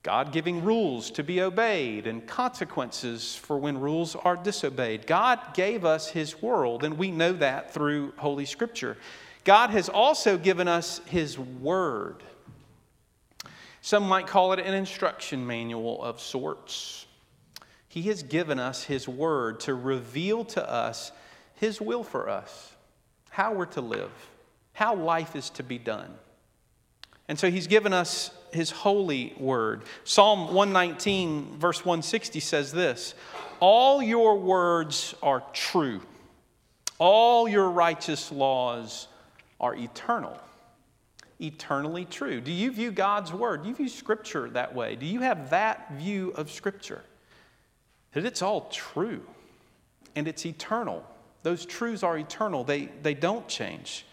God 0.08 0.32
giving 0.32 0.64
rules 0.64 1.12
to 1.12 1.22
be 1.22 1.42
obeyed 1.42 2.08
and 2.08 2.26
consequences 2.26 3.36
for 3.36 3.58
when 3.58 3.78
rules 3.78 4.16
are 4.16 4.38
disobeyed. 4.38 5.06
God 5.06 5.54
gave 5.54 5.84
us 5.84 6.10
His 6.10 6.42
world, 6.42 6.86
and 6.86 6.98
we 6.98 7.12
know 7.12 7.34
that 7.34 7.74
through 7.74 8.14
Holy 8.16 8.46
Scripture. 8.46 8.96
God 9.44 9.70
has 9.72 9.90
also 9.90 10.38
given 10.38 10.70
us 10.70 11.02
His 11.08 11.38
Word. 11.38 12.24
Some 13.82 14.08
might 14.08 14.28
call 14.28 14.54
it 14.54 14.60
an 14.60 14.74
instruction 14.74 15.46
manual 15.46 16.02
of 16.02 16.22
sorts. 16.22 17.06
He 17.90 18.04
has 18.04 18.24
given 18.24 18.60
us 18.60 18.86
His 18.86 19.10
Word 19.10 19.60
to 19.62 19.74
reveal 19.74 20.46
to 20.46 20.72
us 20.72 21.12
His 21.56 21.82
will 21.82 22.06
for 22.06 22.30
us, 22.30 22.74
how 23.30 23.52
we're 23.54 23.66
to 23.66 23.82
live, 23.82 24.12
how 24.72 24.96
life 24.96 25.36
is 25.36 25.50
to 25.50 25.64
be 25.64 25.78
done. 25.78 26.14
And 27.28 27.38
so 27.38 27.52
He's 27.52 27.68
given 27.68 27.92
us 27.92 28.32
his 28.52 28.72
holy 28.72 29.34
word. 29.38 29.84
Psalm 30.04 30.54
119, 30.54 31.58
verse 31.58 31.80
160 31.80 32.40
says 32.40 32.72
this 32.72 33.14
All 33.60 34.02
your 34.02 34.38
words 34.38 35.16
are 35.22 35.44
true, 35.54 36.02
all 37.00 37.48
your 37.48 37.70
righteous 37.70 38.32
laws 38.32 39.08
are 39.60 39.76
eternal. 39.76 40.38
Eternally 41.40 42.06
true. 42.06 42.42
Do 42.42 42.52
you 42.52 42.72
view 42.72 42.90
God's 42.90 43.32
word? 43.32 43.62
Do 43.62 43.70
you 43.70 43.76
view 43.76 43.90
Scripture 43.90 44.50
that 44.52 44.74
way? 44.74 44.96
Do 44.96 45.06
you 45.06 45.20
have 45.20 45.52
that 45.52 45.92
view 45.92 46.32
of 46.36 46.50
Scripture? 46.50 47.04
That 48.14 48.26
it's 48.26 48.42
all 48.42 48.70
true 48.72 49.22
and 50.16 50.28
it's 50.28 50.48
eternal. 50.48 51.06
Those 51.44 51.64
truths 51.64 52.02
are 52.02 52.18
eternal, 52.18 52.64
they, 52.64 52.90
they 53.04 53.14
don't 53.14 53.48
change, 53.48 54.06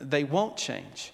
they 0.00 0.22
won't 0.22 0.56
change. 0.56 1.12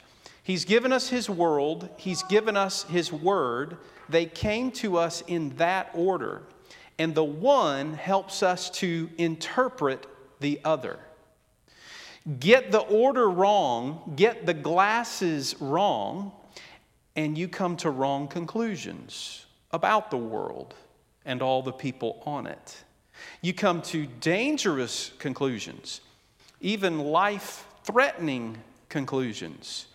He's 0.49 0.65
given 0.65 0.95
us 0.95 1.11
His 1.11 1.29
world, 1.29 1.91
He's 1.99 2.23
given 2.23 2.57
us 2.57 2.85
His 2.85 3.13
word. 3.13 3.77
They 4.09 4.25
came 4.25 4.71
to 4.73 4.97
us 4.97 5.23
in 5.27 5.51
that 5.57 5.91
order. 5.93 6.41
And 6.99 7.15
the 7.15 7.23
one 7.23 7.93
helps 7.93 8.43
us 8.43 8.71
to 8.71 9.11
interpret 9.19 10.07
the 10.41 10.59
other. 10.65 11.01
Get 12.41 12.73
the 12.73 12.79
order 12.79 13.29
wrong, 13.29 14.15
get 14.17 14.47
the 14.47 14.55
glasses 14.55 15.55
wrong, 15.61 16.33
and 17.15 17.37
you 17.37 17.47
come 17.47 17.77
to 17.77 17.91
wrong 17.91 18.27
conclusions 18.27 19.45
about 19.73 20.11
the 20.11 20.17
world 20.17 20.75
and 21.27 21.43
all 21.43 21.61
the 21.61 21.73
people 21.73 22.23
on 22.25 22.47
it. 22.47 22.85
You 23.43 23.53
come 23.53 23.83
to 23.83 24.07
dangerous 24.07 25.13
conclusions, 25.19 26.01
even 26.63 27.01
life 27.01 27.67
threatening 27.85 28.57
conclusions 28.89 29.88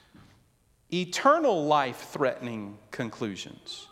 eternal 1.01 1.65
life 1.65 2.09
threatening 2.11 2.77
conclusions. 2.91 3.87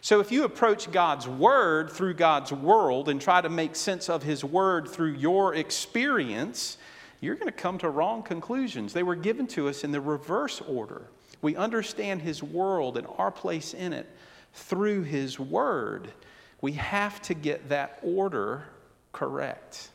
So, 0.00 0.20
if 0.20 0.30
you 0.30 0.44
approach 0.44 0.90
God's 0.92 1.26
Word 1.26 1.90
through 1.90 2.14
God's 2.14 2.52
world 2.52 3.08
and 3.08 3.20
try 3.20 3.40
to 3.40 3.48
make 3.48 3.74
sense 3.74 4.08
of 4.08 4.22
His 4.22 4.44
Word 4.44 4.88
through 4.88 5.14
your 5.14 5.54
experience, 5.54 6.78
you're 7.20 7.34
going 7.34 7.46
to 7.46 7.52
come 7.52 7.78
to 7.78 7.88
wrong 7.88 8.22
conclusions. 8.22 8.92
They 8.92 9.02
were 9.02 9.16
given 9.16 9.46
to 9.48 9.68
us 9.68 9.84
in 9.84 9.92
the 9.92 10.00
reverse 10.00 10.60
order. 10.60 11.08
We 11.42 11.56
understand 11.56 12.22
His 12.22 12.42
world 12.42 12.96
and 12.96 13.06
our 13.18 13.30
place 13.30 13.74
in 13.74 13.92
it 13.92 14.06
through 14.52 15.02
His 15.02 15.40
Word. 15.40 16.12
We 16.60 16.72
have 16.72 17.20
to 17.22 17.34
get 17.34 17.68
that 17.70 17.98
order 18.02 18.64
correct. 19.12 19.90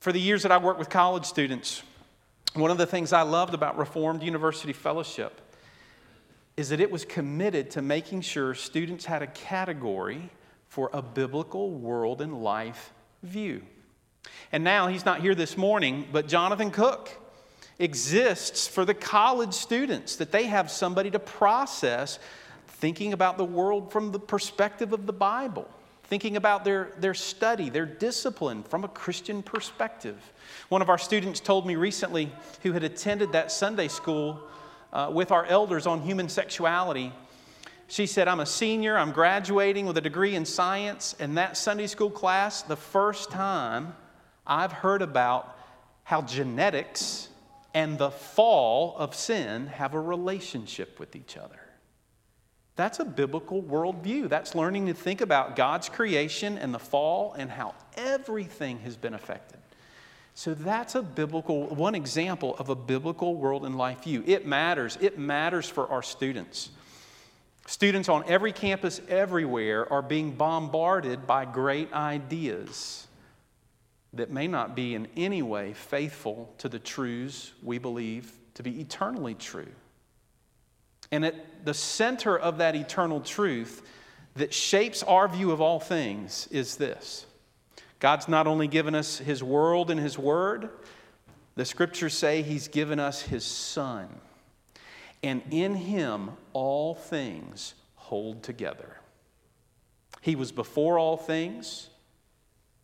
For 0.00 0.12
the 0.12 0.20
years 0.20 0.42
that 0.42 0.52
I 0.52 0.58
worked 0.58 0.78
with 0.78 0.88
college 0.88 1.24
students, 1.24 1.82
one 2.54 2.70
of 2.70 2.78
the 2.78 2.86
things 2.86 3.12
I 3.12 3.22
loved 3.22 3.54
about 3.54 3.78
Reformed 3.78 4.22
University 4.22 4.72
Fellowship 4.72 5.40
is 6.56 6.68
that 6.68 6.80
it 6.80 6.90
was 6.90 7.04
committed 7.04 7.70
to 7.70 7.82
making 7.82 8.20
sure 8.20 8.54
students 8.54 9.06
had 9.06 9.22
a 9.22 9.26
category 9.26 10.30
for 10.68 10.90
a 10.92 11.00
biblical 11.00 11.70
world 11.70 12.20
and 12.20 12.42
life 12.42 12.92
view. 13.22 13.62
And 14.52 14.62
now 14.62 14.88
he's 14.88 15.04
not 15.04 15.20
here 15.20 15.34
this 15.34 15.56
morning, 15.56 16.06
but 16.12 16.28
Jonathan 16.28 16.70
Cook 16.70 17.18
exists 17.78 18.68
for 18.68 18.84
the 18.84 18.94
college 18.94 19.54
students, 19.54 20.16
that 20.16 20.30
they 20.30 20.44
have 20.44 20.70
somebody 20.70 21.10
to 21.10 21.18
process 21.18 22.18
thinking 22.68 23.12
about 23.12 23.38
the 23.38 23.44
world 23.44 23.90
from 23.90 24.12
the 24.12 24.20
perspective 24.20 24.92
of 24.92 25.06
the 25.06 25.12
Bible 25.12 25.68
thinking 26.12 26.36
about 26.36 26.62
their, 26.62 26.92
their 26.98 27.14
study, 27.14 27.70
their 27.70 27.86
discipline 27.86 28.62
from 28.64 28.84
a 28.84 28.88
Christian 28.88 29.42
perspective. 29.42 30.18
One 30.68 30.82
of 30.82 30.90
our 30.90 30.98
students 30.98 31.40
told 31.40 31.66
me 31.66 31.74
recently, 31.74 32.30
who 32.62 32.72
had 32.72 32.84
attended 32.84 33.32
that 33.32 33.50
Sunday 33.50 33.88
school 33.88 34.38
uh, 34.92 35.10
with 35.10 35.30
our 35.32 35.46
elders 35.46 35.86
on 35.86 36.02
human 36.02 36.28
sexuality, 36.28 37.14
she 37.88 38.04
said, 38.04 38.28
I'm 38.28 38.40
a 38.40 38.44
senior, 38.44 38.98
I'm 38.98 39.12
graduating 39.12 39.86
with 39.86 39.96
a 39.96 40.02
degree 40.02 40.34
in 40.34 40.44
science, 40.44 41.16
and 41.18 41.38
that 41.38 41.56
Sunday 41.56 41.86
school 41.86 42.10
class, 42.10 42.60
the 42.60 42.76
first 42.76 43.30
time 43.30 43.94
I've 44.46 44.72
heard 44.72 45.00
about 45.00 45.56
how 46.04 46.20
genetics 46.20 47.28
and 47.72 47.96
the 47.96 48.10
fall 48.10 48.96
of 48.98 49.14
sin 49.14 49.68
have 49.68 49.94
a 49.94 50.00
relationship 50.00 51.00
with 51.00 51.16
each 51.16 51.38
other. 51.38 51.61
That's 52.76 53.00
a 53.00 53.04
biblical 53.04 53.62
worldview. 53.62 54.28
That's 54.28 54.54
learning 54.54 54.86
to 54.86 54.94
think 54.94 55.20
about 55.20 55.56
God's 55.56 55.88
creation 55.88 56.56
and 56.56 56.72
the 56.72 56.78
fall 56.78 57.34
and 57.36 57.50
how 57.50 57.74
everything 57.96 58.78
has 58.80 58.96
been 58.96 59.14
affected. 59.14 59.58
So 60.34 60.54
that's 60.54 60.94
a 60.94 61.02
biblical, 61.02 61.66
one 61.66 61.94
example 61.94 62.56
of 62.58 62.70
a 62.70 62.74
biblical 62.74 63.34
world 63.34 63.66
and 63.66 63.76
life 63.76 64.04
view. 64.04 64.24
It 64.26 64.46
matters. 64.46 64.96
It 65.00 65.18
matters 65.18 65.68
for 65.68 65.88
our 65.88 66.02
students. 66.02 66.70
Students 67.66 68.08
on 68.08 68.24
every 68.26 68.52
campus 68.52 69.00
everywhere 69.08 69.90
are 69.92 70.02
being 70.02 70.32
bombarded 70.32 71.26
by 71.26 71.44
great 71.44 71.92
ideas 71.92 73.06
that 74.14 74.30
may 74.30 74.46
not 74.46 74.74
be 74.74 74.94
in 74.94 75.06
any 75.16 75.42
way 75.42 75.72
faithful 75.74 76.52
to 76.58 76.68
the 76.68 76.78
truths 76.78 77.52
we 77.62 77.78
believe 77.78 78.32
to 78.54 78.62
be 78.62 78.80
eternally 78.80 79.34
true. 79.34 79.68
And 81.12 81.26
at 81.26 81.64
the 81.64 81.74
center 81.74 82.36
of 82.36 82.58
that 82.58 82.74
eternal 82.74 83.20
truth 83.20 83.82
that 84.34 84.52
shapes 84.52 85.02
our 85.02 85.28
view 85.28 85.52
of 85.52 85.60
all 85.60 85.78
things 85.78 86.48
is 86.50 86.76
this 86.76 87.26
God's 88.00 88.26
not 88.26 88.48
only 88.48 88.66
given 88.66 88.94
us 88.94 89.18
His 89.18 89.44
world 89.44 89.90
and 89.90 90.00
His 90.00 90.18
word, 90.18 90.70
the 91.54 91.64
scriptures 91.64 92.14
say 92.14 92.42
He's 92.42 92.66
given 92.66 92.98
us 92.98 93.22
His 93.22 93.44
Son. 93.44 94.08
And 95.22 95.42
in 95.50 95.74
Him, 95.74 96.30
all 96.52 96.94
things 96.96 97.74
hold 97.94 98.42
together. 98.42 98.96
He 100.20 100.34
was 100.34 100.50
before 100.50 100.98
all 100.98 101.16
things, 101.16 101.90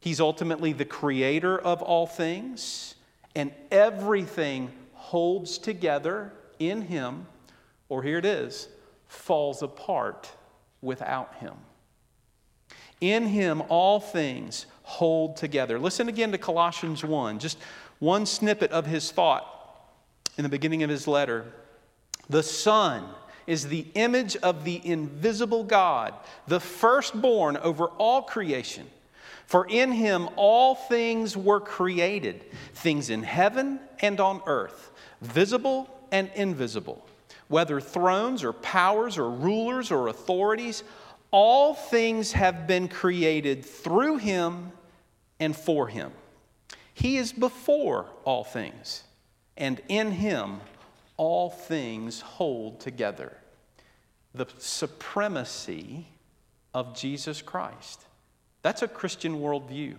He's 0.01 0.21
ultimately 0.21 0.73
the 0.73 0.85
creator 0.85 1.59
of 1.59 1.83
all 1.83 2.07
things, 2.07 2.95
and 3.35 3.53
everything 3.71 4.71
holds 4.93 5.59
together 5.59 6.33
in 6.61 6.83
Him, 6.83 7.27
or 7.89 8.03
here 8.03 8.19
it 8.19 8.25
is, 8.25 8.69
falls 9.07 9.63
apart 9.63 10.31
without 10.83 11.35
Him. 11.37 11.55
In 13.01 13.27
Him, 13.27 13.63
all 13.69 14.01
things 14.01 14.67
hold 14.83 15.37
together. 15.37 15.79
Listen 15.79 16.09
again 16.09 16.33
to 16.33 16.39
Colossians 16.39 17.05
1, 17.05 17.39
just 17.39 17.59
one 17.99 18.27
snippet 18.27 18.71
of 18.71 18.87
his 18.87 19.11
thought 19.11 19.47
in 20.37 20.43
the 20.43 20.49
beginning 20.49 20.83
of 20.83 20.91
his 20.91 21.07
letter. 21.07 21.45
The 22.29 22.43
Son 22.43 23.05
is 23.47 23.69
the 23.69 23.87
image 23.95 24.37
of 24.37 24.65
the 24.65 24.81
invisible 24.87 25.65
God, 25.65 26.15
the 26.47 26.61
firstborn 26.61 27.57
over 27.57 27.87
all 27.87 28.23
creation. 28.23 28.87
For 29.47 29.67
in 29.67 29.93
him 29.93 30.29
all 30.37 30.75
things 30.75 31.37
were 31.37 31.61
created, 31.61 32.45
things 32.75 33.09
in 33.09 33.23
heaven 33.23 33.81
and 34.01 34.21
on 34.21 34.43
earth, 34.47 34.93
visible 35.23 35.89
and 36.13 36.31
invisible, 36.35 37.05
whether 37.49 37.81
thrones 37.81 38.45
or 38.45 38.53
powers 38.53 39.19
or 39.19 39.31
rulers 39.31 39.91
or 39.91 40.09
authorities, 40.09 40.85
all 41.31 41.75
things 41.75 42.33
have 42.33 42.67
been 42.67 42.89
created 42.89 43.65
through 43.65 44.19
him 44.19 44.73
and 45.41 45.57
for 45.57 45.89
him. 45.89 46.13
He 46.95 47.17
is 47.17 47.33
before 47.33 48.07
all 48.25 48.45
things, 48.45 49.03
and 49.57 49.81
in 49.89 50.13
him 50.13 50.61
all 51.17 51.51
things 51.51 52.21
hold 52.21 52.81
together. 52.81 53.37
The 54.35 54.47
supremacy 54.59 56.07
of 56.75 56.95
Jesus 56.95 57.41
Christ. 57.41 58.05
That's 58.63 58.83
a 58.83 58.89
Christian 58.89 59.41
worldview. 59.41 59.97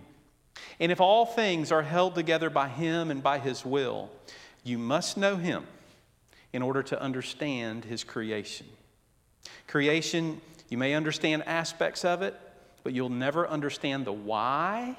And 0.78 0.92
if 0.92 1.00
all 1.00 1.26
things 1.26 1.72
are 1.72 1.82
held 1.82 2.14
together 2.14 2.50
by 2.50 2.68
him 2.68 3.10
and 3.10 3.22
by 3.22 3.38
his 3.38 3.64
will, 3.64 4.10
you 4.62 4.78
must 4.78 5.16
know 5.16 5.36
him 5.36 5.66
in 6.52 6.62
order 6.62 6.82
to 6.82 7.00
understand 7.00 7.84
his 7.84 8.04
creation. 8.04 8.66
Creation, 9.66 10.40
you 10.68 10.78
may 10.78 10.94
understand 10.94 11.42
aspects 11.46 12.04
of 12.04 12.22
it, 12.22 12.38
but 12.82 12.92
you'll 12.92 13.08
never 13.08 13.46
understand 13.48 14.04
the 14.04 14.12
why 14.12 14.96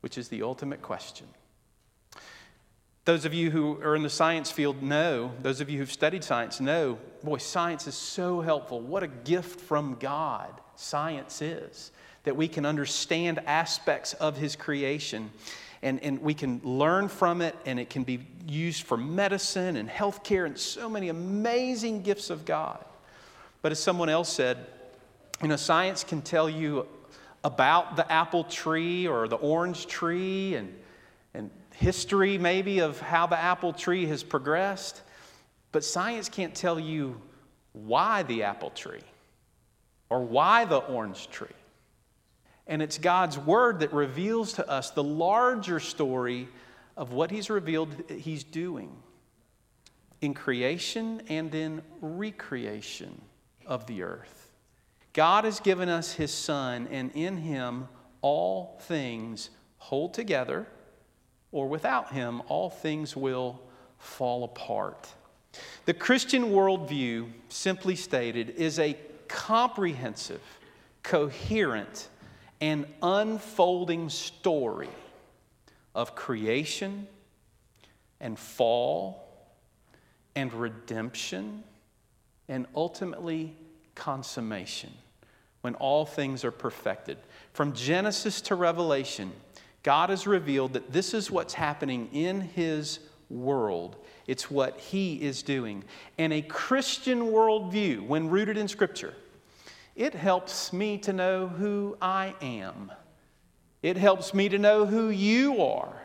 which 0.00 0.16
is 0.16 0.28
the 0.28 0.42
ultimate 0.42 0.82
question. 0.82 1.26
Those 3.04 3.24
of 3.24 3.32
you 3.32 3.50
who 3.50 3.80
are 3.82 3.96
in 3.96 4.02
the 4.02 4.10
science 4.10 4.50
field 4.50 4.82
know, 4.82 5.32
those 5.42 5.60
of 5.60 5.70
you 5.70 5.78
who've 5.78 5.90
studied 5.90 6.22
science 6.22 6.60
know, 6.60 6.98
boy, 7.24 7.38
science 7.38 7.86
is 7.86 7.94
so 7.94 8.40
helpful. 8.40 8.80
What 8.80 9.02
a 9.02 9.08
gift 9.08 9.60
from 9.60 9.96
God 9.98 10.60
science 10.76 11.40
is, 11.40 11.90
that 12.24 12.36
we 12.36 12.48
can 12.48 12.66
understand 12.66 13.40
aspects 13.46 14.12
of 14.14 14.36
His 14.36 14.56
creation 14.56 15.30
and, 15.82 16.02
and 16.02 16.20
we 16.20 16.34
can 16.34 16.60
learn 16.64 17.08
from 17.08 17.40
it, 17.40 17.56
and 17.64 17.78
it 17.78 17.88
can 17.88 18.02
be 18.02 18.18
used 18.48 18.84
for 18.84 18.96
medicine 18.96 19.76
and 19.76 19.88
healthcare 19.88 20.46
and 20.46 20.58
so 20.58 20.88
many 20.88 21.08
amazing 21.08 22.02
gifts 22.02 22.30
of 22.30 22.44
God. 22.44 22.84
But 23.62 23.72
as 23.72 23.78
someone 23.78 24.08
else 24.08 24.32
said, 24.32 24.66
you 25.42 25.48
know, 25.48 25.56
science 25.56 26.02
can 26.02 26.22
tell 26.22 26.48
you 26.48 26.86
about 27.44 27.96
the 27.96 28.10
apple 28.10 28.44
tree 28.44 29.06
or 29.06 29.28
the 29.28 29.36
orange 29.36 29.86
tree 29.86 30.54
and, 30.54 30.74
and 31.34 31.50
history, 31.74 32.38
maybe, 32.38 32.80
of 32.80 32.98
how 33.00 33.26
the 33.26 33.38
apple 33.38 33.72
tree 33.72 34.06
has 34.06 34.22
progressed. 34.22 35.02
But 35.70 35.84
science 35.84 36.28
can't 36.28 36.54
tell 36.54 36.80
you 36.80 37.20
why 37.72 38.22
the 38.24 38.44
apple 38.44 38.70
tree 38.70 39.02
or 40.10 40.24
why 40.24 40.64
the 40.64 40.78
orange 40.78 41.28
tree. 41.30 41.48
And 42.66 42.82
it's 42.82 42.98
God's 42.98 43.38
word 43.38 43.80
that 43.80 43.92
reveals 43.92 44.54
to 44.54 44.68
us 44.68 44.90
the 44.90 45.04
larger 45.04 45.80
story 45.80 46.48
of 46.98 47.12
what 47.12 47.30
He's 47.30 47.48
revealed 47.48 48.10
He's 48.10 48.44
doing 48.44 48.90
in 50.20 50.34
creation 50.34 51.22
and 51.28 51.54
in 51.54 51.80
recreation 52.02 53.22
of 53.64 53.86
the 53.86 54.02
earth. 54.02 54.50
God 55.12 55.44
has 55.44 55.60
given 55.60 55.88
us 55.88 56.12
His 56.12 56.34
Son, 56.34 56.88
and 56.90 57.12
in 57.12 57.38
Him 57.38 57.88
all 58.20 58.78
things 58.82 59.50
hold 59.78 60.12
together, 60.12 60.66
or 61.52 61.68
without 61.68 62.12
Him, 62.12 62.42
all 62.48 62.68
things 62.68 63.16
will 63.16 63.62
fall 63.98 64.42
apart. 64.44 65.08
The 65.86 65.94
Christian 65.94 66.46
worldview, 66.46 67.30
simply 67.48 67.94
stated, 67.94 68.50
is 68.50 68.80
a 68.80 68.98
comprehensive, 69.28 70.42
coherent, 71.04 72.08
and 72.60 72.86
unfolding 73.02 74.08
story 74.08 74.90
of 75.94 76.14
creation 76.14 77.06
and 78.20 78.38
fall 78.38 79.28
and 80.34 80.52
redemption 80.52 81.62
and 82.48 82.66
ultimately 82.74 83.54
consummation 83.94 84.90
when 85.60 85.74
all 85.74 86.06
things 86.06 86.44
are 86.44 86.50
perfected. 86.50 87.18
From 87.52 87.72
Genesis 87.72 88.40
to 88.42 88.54
Revelation, 88.54 89.32
God 89.82 90.10
has 90.10 90.26
revealed 90.26 90.72
that 90.74 90.92
this 90.92 91.14
is 91.14 91.30
what's 91.30 91.54
happening 91.54 92.08
in 92.12 92.40
His 92.40 93.00
world. 93.28 93.96
It's 94.26 94.50
what 94.50 94.78
He 94.78 95.20
is 95.20 95.42
doing. 95.42 95.84
And 96.16 96.32
a 96.32 96.42
Christian 96.42 97.22
worldview, 97.32 98.06
when 98.06 98.28
rooted 98.30 98.56
in 98.56 98.68
Scripture, 98.68 99.14
it 99.96 100.14
helps 100.14 100.72
me 100.72 100.98
to 100.98 101.12
know 101.12 101.48
who 101.48 101.96
I 102.00 102.34
am. 102.40 102.92
It 103.82 103.96
helps 103.96 104.34
me 104.34 104.48
to 104.48 104.58
know 104.58 104.86
who 104.86 105.08
you 105.08 105.62
are. 105.62 106.02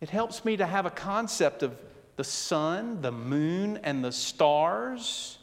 It 0.00 0.10
helps 0.10 0.44
me 0.44 0.56
to 0.56 0.66
have 0.66 0.86
a 0.86 0.90
concept 0.90 1.62
of 1.62 1.76
the 2.16 2.24
sun, 2.24 3.02
the 3.02 3.12
moon, 3.12 3.78
and 3.82 4.04
the 4.04 4.12
stars, 4.12 5.38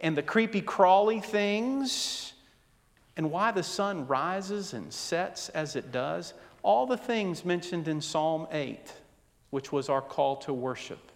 and 0.00 0.16
the 0.16 0.22
creepy 0.22 0.60
crawly 0.60 1.20
things 1.20 2.34
and 3.16 3.30
why 3.30 3.50
the 3.52 3.62
sun 3.62 4.06
rises 4.06 4.72
and 4.72 4.92
sets 4.92 5.48
as 5.50 5.76
it 5.76 5.92
does, 5.92 6.34
all 6.62 6.86
the 6.86 6.96
things 6.96 7.44
mentioned 7.44 7.88
in 7.88 8.00
Psalm 8.00 8.46
8, 8.50 8.92
which 9.50 9.70
was 9.70 9.88
our 9.88 10.02
call 10.02 10.36
to 10.36 10.52
worship. 10.52 11.12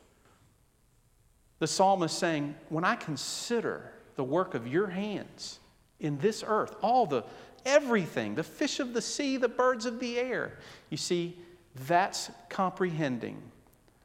The 1.59 1.67
psalmist 1.67 2.17
saying, 2.17 2.55
When 2.69 2.85
I 2.85 2.95
consider 2.95 3.93
the 4.15 4.25
work 4.25 4.55
of 4.55 4.69
your 4.69 4.87
hands 4.87 5.59
in 5.99 6.19
this 6.19 6.45
earth, 6.47 6.77
all 6.83 7.07
the 7.07 7.25
everything, 7.65 8.35
the 8.35 8.43
fish 8.43 8.81
of 8.81 8.95
the 8.95 9.03
sea, 9.03 9.37
the 9.37 9.49
birds 9.49 9.87
of 9.87 10.01
the 10.01 10.19
air, 10.19 10.59
you 10.91 10.97
see, 10.97 11.37
that's 11.87 12.31
comprehending 12.49 13.41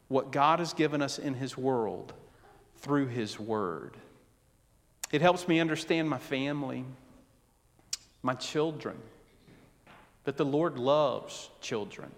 what 0.07 0.31
God 0.31 0.59
has 0.59 0.73
given 0.73 1.01
us 1.01 1.17
in 1.17 1.33
His 1.33 1.57
world 1.57 2.13
through 2.77 3.07
His 3.07 3.39
Word. 3.39 3.97
It 5.11 5.21
helps 5.21 5.47
me 5.47 5.59
understand 5.59 6.09
my 6.09 6.17
family 6.17 6.85
my 8.23 8.33
children, 8.33 8.95
that 10.23 10.37
the 10.37 10.45
Lord 10.45 10.79
loves 10.79 11.49
children. 11.59 12.09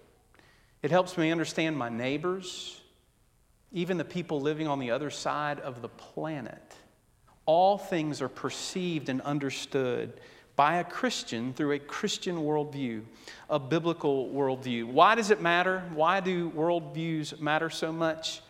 It 0.82 0.92
helps 0.92 1.18
me 1.18 1.32
understand 1.32 1.76
my 1.76 1.88
neighbors, 1.88 2.80
even 3.72 3.98
the 3.98 4.04
people 4.04 4.40
living 4.40 4.68
on 4.68 4.78
the 4.78 4.92
other 4.92 5.10
side 5.10 5.58
of 5.58 5.82
the 5.82 5.88
planet. 5.88 6.76
All 7.44 7.76
things 7.76 8.22
are 8.22 8.28
perceived 8.28 9.08
and 9.08 9.20
understood 9.22 10.20
by 10.56 10.78
a 10.78 10.84
Christian 10.84 11.52
through 11.52 11.72
a 11.72 11.78
Christian 11.78 12.36
worldview, 12.36 13.02
a 13.50 13.58
biblical 13.58 14.30
worldview. 14.30 14.86
Why 14.86 15.14
does 15.14 15.30
it 15.30 15.40
matter? 15.42 15.84
Why 15.94 16.20
do 16.20 16.50
worldviews 16.50 17.38
matter 17.38 17.68
so 17.68 17.92
much? 17.92 18.40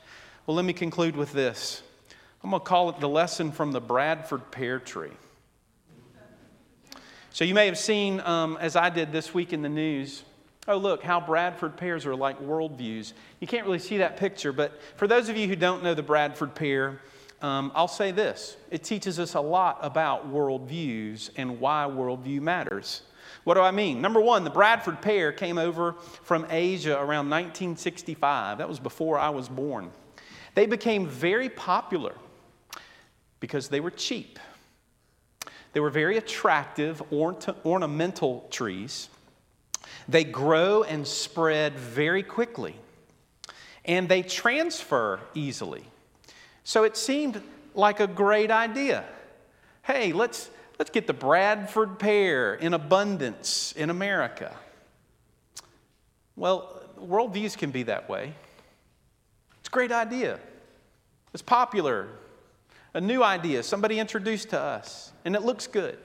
Well, 0.46 0.54
let 0.57 0.64
me 0.64 0.72
conclude 0.72 1.16
with 1.16 1.32
this. 1.32 1.82
I'm 2.44 2.50
going 2.50 2.61
to 2.61 2.64
call 2.66 2.90
it 2.90 3.00
the 3.00 3.09
lesson 3.09 3.50
from 3.50 3.72
the 3.72 3.80
Bradford 3.80 4.52
pear 4.52 4.78
tree. 4.78 5.11
So 7.30 7.44
you 7.44 7.54
may 7.54 7.66
have 7.66 7.76
seen, 7.76 8.20
um, 8.20 8.57
as 8.61 8.76
I 8.76 8.88
did 8.88 9.11
this 9.11 9.34
week 9.34 9.52
in 9.52 9.61
the 9.61 9.68
news, 9.68 10.22
oh, 10.68 10.76
look, 10.76 11.02
how 11.02 11.20
Bradford 11.20 11.76
pears 11.76 12.07
are 12.07 12.14
like 12.14 12.40
worldviews. 12.40 13.12
You 13.40 13.48
can't 13.48 13.66
really 13.66 13.80
see 13.80 13.98
that 13.98 14.16
picture, 14.16 14.52
but 14.52 14.80
for 14.96 15.09
those 15.09 15.28
of 15.28 15.36
you 15.36 15.48
who 15.48 15.57
don't 15.57 15.82
know 15.82 15.92
the 15.92 16.02
Bradford 16.02 16.54
pear, 16.54 17.00
um, 17.43 17.70
I'll 17.74 17.89
say 17.89 18.12
this 18.12 18.57
it 18.70 18.82
teaches 18.82 19.18
us 19.18 19.34
a 19.34 19.41
lot 19.41 19.78
about 19.82 20.32
worldviews 20.32 21.30
and 21.37 21.61
why 21.61 21.87
worldview 21.89 22.41
matters. 22.41 23.03
What 23.45 23.55
do 23.55 23.61
I 23.61 23.70
mean? 23.70 24.01
Number 24.01 24.20
one, 24.20 24.45
the 24.45 24.51
Bradford 24.51 25.01
pear 25.01 25.32
came 25.32 25.59
over 25.59 25.93
from 26.22 26.47
Asia 26.51 26.95
around 26.95 27.30
1965. 27.30 28.59
That 28.59 28.68
was 28.68 28.80
before 28.80 29.18
I 29.18 29.30
was 29.30 29.49
born. 29.49 29.91
They 30.55 30.66
became 30.66 31.07
very 31.07 31.49
popular 31.49 32.14
because 33.39 33.68
they 33.68 33.80
were 33.80 33.91
cheap. 33.91 34.39
They 35.72 35.80
were 35.80 35.91
very 35.91 36.16
attractive, 36.16 37.03
ornamental 37.12 38.49
trees. 38.51 39.09
They 40.09 40.24
grow 40.24 40.82
and 40.82 41.07
spread 41.07 41.74
very 41.74 42.22
quickly, 42.22 42.74
and 43.84 44.09
they 44.09 44.22
transfer 44.22 45.20
easily. 45.34 45.84
So 46.66 46.82
it 46.82 46.96
seemed 46.96 47.40
like 47.76 48.00
a 48.00 48.08
great 48.08 48.50
idea. 48.50 49.04
Hey, 49.84 50.12
let's, 50.12 50.50
let's 50.80 50.90
get 50.90 51.06
the 51.06 51.12
Bradford 51.12 52.00
pear 52.00 52.56
in 52.56 52.74
abundance 52.74 53.72
in 53.76 53.88
America. 53.88 54.52
Well, 56.34 56.82
worldviews 57.00 57.56
can 57.56 57.70
be 57.70 57.84
that 57.84 58.08
way. 58.08 58.34
It's 59.60 59.68
a 59.68 59.70
great 59.70 59.92
idea. 59.92 60.40
It's 61.32 61.40
popular 61.40 62.08
a 62.94 63.00
new 63.00 63.22
idea, 63.22 63.62
somebody 63.62 64.00
introduced 64.00 64.50
to 64.50 64.58
us, 64.58 65.12
and 65.24 65.36
it 65.36 65.42
looks 65.42 65.68
good, 65.68 65.98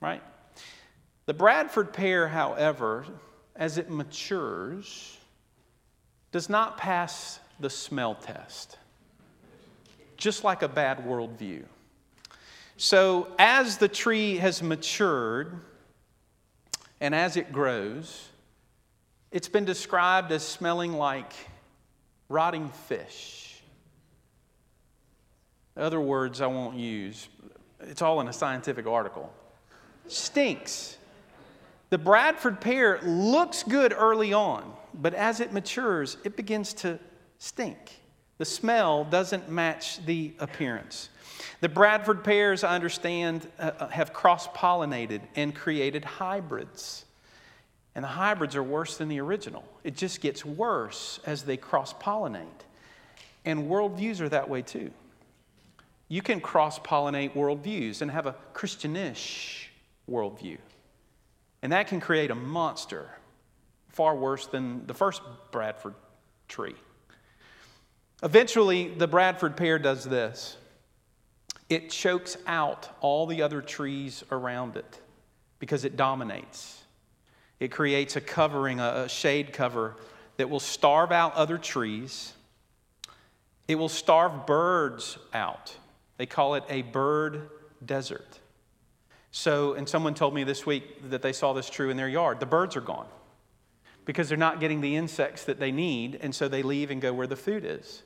right? 0.00 0.20
The 1.24 1.32
Bradford 1.32 1.94
pear, 1.94 2.28
however, 2.28 3.06
as 3.56 3.78
it 3.78 3.88
matures, 3.88 5.16
does 6.32 6.50
not 6.50 6.76
pass 6.76 7.38
the 7.60 7.70
smell 7.70 8.16
test, 8.16 8.76
just 10.24 10.42
like 10.42 10.62
a 10.62 10.68
bad 10.68 11.04
worldview. 11.06 11.62
So, 12.76 13.28
as 13.38 13.78
the 13.78 13.86
tree 13.88 14.38
has 14.38 14.62
matured 14.62 15.60
and 17.00 17.14
as 17.14 17.36
it 17.36 17.52
grows, 17.52 18.28
it's 19.30 19.48
been 19.48 19.64
described 19.64 20.32
as 20.32 20.42
smelling 20.42 20.94
like 20.94 21.32
rotting 22.28 22.68
fish 22.88 23.44
other 25.76 26.00
words 26.00 26.40
I 26.40 26.46
won't 26.46 26.76
use. 26.76 27.28
It's 27.80 28.02
all 28.02 28.20
in 28.20 28.28
a 28.28 28.32
scientific 28.32 28.86
article. 28.86 29.32
Stinks. 30.06 30.98
The 31.90 31.98
Bradford 31.98 32.60
pear 32.60 33.00
looks 33.02 33.62
good 33.62 33.92
early 33.92 34.32
on, 34.32 34.72
but 34.94 35.14
as 35.14 35.40
it 35.40 35.52
matures, 35.52 36.16
it 36.24 36.36
begins 36.36 36.72
to 36.74 36.98
stink. 37.38 38.00
The 38.38 38.44
smell 38.44 39.04
doesn't 39.04 39.48
match 39.48 40.04
the 40.04 40.32
appearance. 40.38 41.08
The 41.60 41.68
Bradford 41.68 42.24
pears, 42.24 42.64
I 42.64 42.74
understand, 42.74 43.46
uh, 43.58 43.72
uh 43.78 43.88
have 43.88 44.12
cross 44.12 44.48
pollinated 44.48 45.20
and 45.36 45.54
created 45.54 46.04
hybrids. 46.04 47.04
And 47.94 48.02
the 48.02 48.08
hybrids 48.08 48.56
are 48.56 48.62
worse 48.62 48.96
than 48.96 49.08
the 49.08 49.20
original. 49.20 49.64
It 49.84 49.96
just 49.96 50.20
gets 50.20 50.44
worse 50.44 51.20
as 51.26 51.44
they 51.44 51.56
cross 51.56 51.94
pollinate. 51.94 52.46
And 53.44 53.70
worldviews 53.70 54.20
are 54.20 54.28
that 54.28 54.48
way 54.48 54.62
too 54.62 54.90
you 56.08 56.22
can 56.22 56.40
cross 56.40 56.78
pollinate 56.78 57.32
worldviews 57.34 58.02
and 58.02 58.10
have 58.10 58.26
a 58.26 58.34
Christianish 58.52 59.70
worldview. 60.10 60.58
And 61.62 61.72
that 61.72 61.88
can 61.88 62.00
create 62.00 62.30
a 62.30 62.34
monster 62.34 63.08
far 63.88 64.14
worse 64.14 64.46
than 64.46 64.86
the 64.86 64.94
first 64.94 65.22
Bradford 65.50 65.94
tree. 66.46 66.74
Eventually, 68.22 68.88
the 68.88 69.06
Bradford 69.06 69.56
pear 69.56 69.78
does 69.78 70.04
this 70.04 70.56
it 71.68 71.90
chokes 71.90 72.36
out 72.46 72.88
all 73.00 73.26
the 73.26 73.42
other 73.42 73.62
trees 73.62 74.22
around 74.30 74.76
it 74.76 75.00
because 75.58 75.84
it 75.84 75.96
dominates. 75.96 76.82
It 77.58 77.68
creates 77.68 78.16
a 78.16 78.20
covering, 78.20 78.80
a 78.80 79.08
shade 79.08 79.52
cover 79.52 79.96
that 80.36 80.50
will 80.50 80.60
starve 80.60 81.10
out 81.10 81.34
other 81.34 81.56
trees. 81.56 82.34
It 83.66 83.76
will 83.76 83.88
starve 83.88 84.46
birds 84.46 85.16
out. 85.32 85.74
They 86.18 86.26
call 86.26 86.54
it 86.54 86.64
a 86.68 86.82
bird 86.82 87.48
desert. 87.84 88.40
So, 89.30 89.72
and 89.74 89.88
someone 89.88 90.14
told 90.14 90.34
me 90.34 90.44
this 90.44 90.66
week 90.66 91.10
that 91.10 91.22
they 91.22 91.32
saw 91.32 91.54
this 91.54 91.70
true 91.70 91.90
in 91.90 91.96
their 91.96 92.08
yard. 92.08 92.40
The 92.40 92.46
birds 92.46 92.76
are 92.76 92.82
gone 92.82 93.06
because 94.04 94.28
they're 94.28 94.38
not 94.38 94.60
getting 94.60 94.80
the 94.80 94.96
insects 94.96 95.44
that 95.44 95.58
they 95.58 95.72
need, 95.72 96.18
and 96.20 96.34
so 96.34 96.48
they 96.48 96.62
leave 96.62 96.90
and 96.90 97.00
go 97.00 97.12
where 97.12 97.26
the 97.26 97.36
food 97.36 97.64
is. 97.64 98.02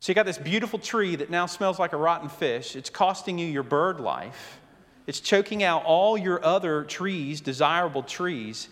So, 0.00 0.10
you 0.10 0.14
got 0.14 0.26
this 0.26 0.38
beautiful 0.38 0.78
tree 0.78 1.16
that 1.16 1.30
now 1.30 1.46
smells 1.46 1.78
like 1.78 1.92
a 1.92 1.96
rotten 1.96 2.28
fish. 2.28 2.76
It's 2.76 2.90
costing 2.90 3.38
you 3.38 3.46
your 3.46 3.62
bird 3.62 4.00
life, 4.00 4.60
it's 5.06 5.20
choking 5.20 5.62
out 5.62 5.84
all 5.84 6.16
your 6.16 6.44
other 6.44 6.84
trees, 6.84 7.40
desirable 7.40 8.02
trees. 8.02 8.68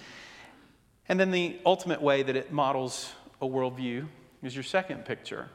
And 1.08 1.18
then 1.18 1.30
the 1.30 1.58
ultimate 1.66 2.00
way 2.00 2.22
that 2.22 2.36
it 2.36 2.52
models 2.52 3.12
a 3.40 3.46
worldview 3.46 4.06
is 4.42 4.54
your 4.54 4.62
second 4.62 5.04
picture. 5.04 5.48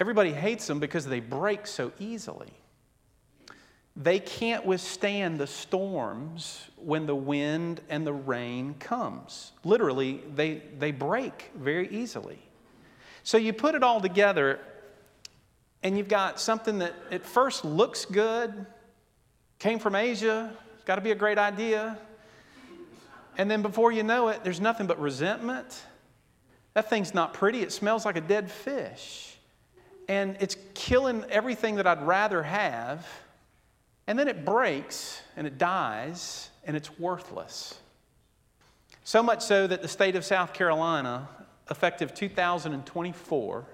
Everybody 0.00 0.32
hates 0.32 0.66
them 0.66 0.78
because 0.78 1.06
they 1.06 1.20
break 1.20 1.66
so 1.66 1.92
easily. 1.98 2.52
They 4.00 4.20
can't 4.20 4.64
withstand 4.64 5.38
the 5.38 5.48
storms 5.48 6.64
when 6.76 7.06
the 7.06 7.16
wind 7.16 7.80
and 7.88 8.06
the 8.06 8.12
rain 8.12 8.74
comes. 8.78 9.50
Literally, 9.64 10.22
they, 10.36 10.62
they 10.78 10.92
break 10.92 11.50
very 11.56 11.88
easily. 11.88 12.38
So 13.24 13.36
you 13.38 13.52
put 13.52 13.74
it 13.74 13.82
all 13.82 14.00
together, 14.00 14.60
and 15.82 15.98
you've 15.98 16.08
got 16.08 16.40
something 16.40 16.78
that 16.78 16.94
at 17.10 17.26
first 17.26 17.64
looks 17.64 18.04
good, 18.04 18.66
came 19.58 19.80
from 19.80 19.96
Asia, 19.96 20.52
got 20.84 20.94
to 20.94 21.00
be 21.00 21.10
a 21.10 21.16
great 21.16 21.38
idea. 21.38 21.98
And 23.36 23.50
then 23.50 23.62
before 23.62 23.90
you 23.90 24.04
know 24.04 24.28
it, 24.28 24.44
there's 24.44 24.60
nothing 24.60 24.86
but 24.86 25.00
resentment. 25.00 25.82
That 26.74 26.88
thing's 26.88 27.14
not 27.14 27.34
pretty, 27.34 27.62
it 27.62 27.72
smells 27.72 28.06
like 28.06 28.16
a 28.16 28.20
dead 28.20 28.48
fish 28.48 29.28
and 30.08 30.36
it's 30.40 30.56
killing 30.74 31.24
everything 31.28 31.76
that 31.76 31.86
I'd 31.86 32.02
rather 32.02 32.42
have. 32.42 33.06
And 34.08 34.18
then 34.18 34.26
it 34.26 34.46
breaks 34.46 35.20
and 35.36 35.46
it 35.46 35.58
dies 35.58 36.48
and 36.64 36.74
it's 36.74 36.98
worthless. 36.98 37.78
So 39.04 39.22
much 39.22 39.42
so 39.42 39.66
that 39.66 39.82
the 39.82 39.88
state 39.88 40.16
of 40.16 40.24
South 40.24 40.54
Carolina, 40.54 41.28
effective 41.70 42.14
2024, 42.14 43.66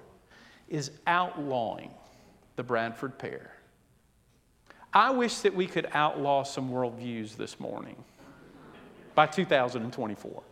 is 0.68 0.90
outlawing 1.06 1.90
the 2.56 2.64
Bradford 2.64 3.16
pear. 3.16 3.52
I 4.92 5.12
wish 5.12 5.36
that 5.38 5.54
we 5.54 5.68
could 5.68 5.88
outlaw 5.92 6.42
some 6.42 6.68
worldviews 6.68 7.36
this 7.36 7.60
morning 7.60 7.96
by 9.14 9.26
2024. 9.26 10.42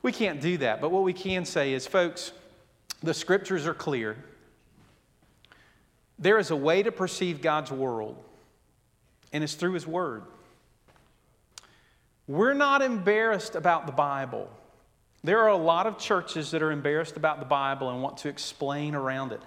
We 0.00 0.12
can't 0.12 0.40
do 0.40 0.56
that, 0.58 0.80
but 0.80 0.90
what 0.90 1.02
we 1.02 1.12
can 1.12 1.44
say 1.44 1.74
is, 1.74 1.86
folks, 1.86 2.32
the 3.02 3.12
scriptures 3.12 3.66
are 3.66 3.74
clear. 3.74 4.16
There 6.18 6.38
is 6.38 6.50
a 6.50 6.56
way 6.56 6.82
to 6.82 6.90
perceive 6.90 7.42
God's 7.42 7.70
world, 7.70 8.16
and 9.32 9.42
it's 9.42 9.54
through 9.54 9.72
His 9.72 9.86
Word. 9.86 10.22
We're 12.26 12.54
not 12.54 12.82
embarrassed 12.82 13.56
about 13.56 13.86
the 13.86 13.92
Bible. 13.92 14.48
There 15.24 15.40
are 15.40 15.48
a 15.48 15.56
lot 15.56 15.86
of 15.86 15.98
churches 15.98 16.50
that 16.50 16.62
are 16.62 16.72
embarrassed 16.72 17.16
about 17.16 17.38
the 17.38 17.46
Bible 17.46 17.90
and 17.90 18.02
want 18.02 18.18
to 18.18 18.28
explain 18.28 18.94
around 18.94 19.32
it. 19.32 19.40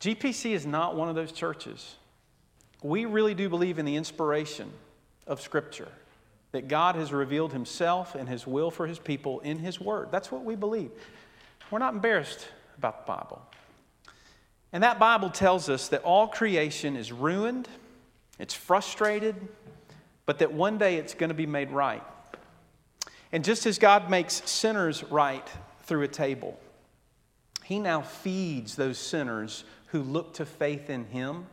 GPC 0.00 0.52
is 0.52 0.66
not 0.66 0.96
one 0.96 1.08
of 1.08 1.14
those 1.14 1.32
churches. 1.32 1.96
We 2.82 3.04
really 3.04 3.34
do 3.34 3.48
believe 3.48 3.78
in 3.78 3.84
the 3.84 3.96
inspiration 3.96 4.70
of 5.26 5.40
Scripture, 5.40 5.88
that 6.50 6.66
God 6.66 6.96
has 6.96 7.12
revealed 7.12 7.52
Himself 7.52 8.14
and 8.14 8.28
His 8.28 8.46
will 8.46 8.70
for 8.70 8.86
His 8.86 8.98
people 8.98 9.40
in 9.40 9.58
His 9.58 9.80
Word. 9.80 10.08
That's 10.10 10.32
what 10.32 10.44
we 10.44 10.56
believe. 10.56 10.90
We're 11.70 11.78
not 11.78 11.94
embarrassed 11.94 12.48
about 12.76 13.06
the 13.06 13.12
Bible. 13.12 13.42
And 14.72 14.82
that 14.82 14.98
Bible 14.98 15.30
tells 15.30 15.68
us 15.68 15.88
that 15.88 16.02
all 16.02 16.26
creation 16.26 16.96
is 16.96 17.12
ruined, 17.12 17.68
it's 18.42 18.54
frustrated, 18.54 19.36
but 20.26 20.40
that 20.40 20.52
one 20.52 20.76
day 20.76 20.96
it's 20.96 21.14
going 21.14 21.28
to 21.28 21.34
be 21.34 21.46
made 21.46 21.70
right. 21.70 22.02
And 23.30 23.44
just 23.44 23.66
as 23.66 23.78
God 23.78 24.10
makes 24.10 24.42
sinners 24.50 25.04
right 25.04 25.48
through 25.84 26.02
a 26.02 26.08
table, 26.08 26.58
He 27.62 27.78
now 27.78 28.02
feeds 28.02 28.74
those 28.74 28.98
sinners 28.98 29.62
who 29.86 30.02
look 30.02 30.34
to 30.34 30.44
faith 30.44 30.90
in 30.90 31.04
Him, 31.04 31.46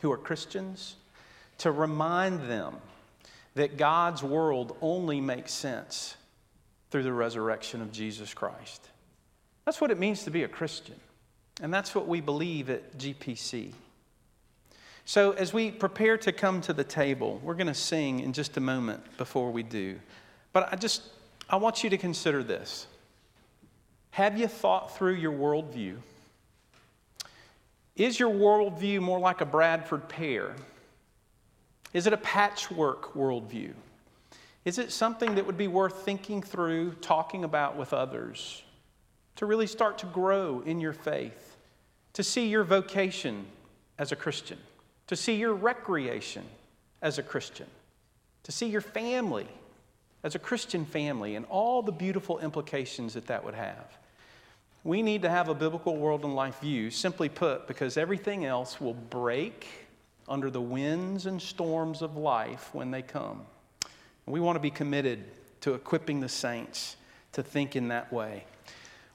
who 0.00 0.10
are 0.10 0.16
Christians, 0.16 0.96
to 1.58 1.70
remind 1.70 2.48
them 2.48 2.76
that 3.54 3.76
God's 3.76 4.22
world 4.22 4.74
only 4.80 5.20
makes 5.20 5.52
sense 5.52 6.16
through 6.90 7.02
the 7.02 7.12
resurrection 7.12 7.82
of 7.82 7.92
Jesus 7.92 8.32
Christ. 8.32 8.88
That's 9.66 9.82
what 9.82 9.90
it 9.90 9.98
means 9.98 10.24
to 10.24 10.30
be 10.30 10.44
a 10.44 10.48
Christian. 10.48 10.96
And 11.60 11.74
that's 11.74 11.94
what 11.94 12.08
we 12.08 12.22
believe 12.22 12.70
at 12.70 12.96
GPC. 12.96 13.72
So, 15.08 15.30
as 15.30 15.52
we 15.52 15.70
prepare 15.70 16.18
to 16.18 16.32
come 16.32 16.60
to 16.62 16.72
the 16.72 16.82
table, 16.82 17.40
we're 17.44 17.54
going 17.54 17.68
to 17.68 17.74
sing 17.74 18.18
in 18.18 18.32
just 18.32 18.56
a 18.56 18.60
moment 18.60 19.16
before 19.16 19.52
we 19.52 19.62
do. 19.62 20.00
But 20.52 20.68
I 20.72 20.74
just, 20.74 21.02
I 21.48 21.56
want 21.56 21.84
you 21.84 21.90
to 21.90 21.96
consider 21.96 22.42
this. 22.42 22.88
Have 24.10 24.36
you 24.36 24.48
thought 24.48 24.96
through 24.96 25.14
your 25.14 25.30
worldview? 25.30 25.98
Is 27.94 28.18
your 28.18 28.30
worldview 28.30 29.00
more 29.00 29.20
like 29.20 29.40
a 29.40 29.46
Bradford 29.46 30.08
pear? 30.08 30.56
Is 31.92 32.08
it 32.08 32.12
a 32.12 32.18
patchwork 32.18 33.14
worldview? 33.14 33.74
Is 34.64 34.80
it 34.80 34.90
something 34.90 35.36
that 35.36 35.46
would 35.46 35.56
be 35.56 35.68
worth 35.68 36.02
thinking 36.02 36.42
through, 36.42 36.94
talking 36.94 37.44
about 37.44 37.76
with 37.76 37.92
others, 37.92 38.64
to 39.36 39.46
really 39.46 39.68
start 39.68 39.98
to 39.98 40.06
grow 40.06 40.64
in 40.66 40.80
your 40.80 40.92
faith, 40.92 41.56
to 42.14 42.24
see 42.24 42.48
your 42.48 42.64
vocation 42.64 43.46
as 43.98 44.10
a 44.10 44.16
Christian, 44.16 44.58
to 45.06 45.16
see 45.16 45.34
your 45.34 45.54
recreation 45.54 46.44
as 47.02 47.18
a 47.18 47.22
Christian, 47.22 47.66
to 48.42 48.52
see 48.52 48.66
your 48.66 48.80
family 48.80 49.46
as 50.22 50.34
a 50.34 50.38
Christian 50.38 50.84
family, 50.84 51.36
and 51.36 51.46
all 51.46 51.82
the 51.82 51.92
beautiful 51.92 52.40
implications 52.40 53.14
that 53.14 53.26
that 53.28 53.44
would 53.44 53.54
have? 53.54 53.96
We 54.82 55.02
need 55.02 55.22
to 55.22 55.28
have 55.28 55.48
a 55.48 55.54
biblical 55.54 55.96
world 55.96 56.24
and 56.24 56.34
life 56.34 56.60
view, 56.60 56.90
simply 56.90 57.28
put, 57.28 57.66
because 57.68 57.96
everything 57.96 58.44
else 58.44 58.80
will 58.80 58.94
break 58.94 59.66
under 60.28 60.50
the 60.50 60.60
winds 60.60 61.26
and 61.26 61.40
storms 61.40 62.02
of 62.02 62.16
life 62.16 62.70
when 62.72 62.90
they 62.90 63.02
come. 63.02 63.42
We 64.26 64.40
want 64.40 64.56
to 64.56 64.60
be 64.60 64.70
committed 64.70 65.24
to 65.60 65.74
equipping 65.74 66.20
the 66.20 66.28
saints 66.28 66.96
to 67.32 67.42
think 67.42 67.76
in 67.76 67.88
that 67.88 68.12
way. 68.12 68.44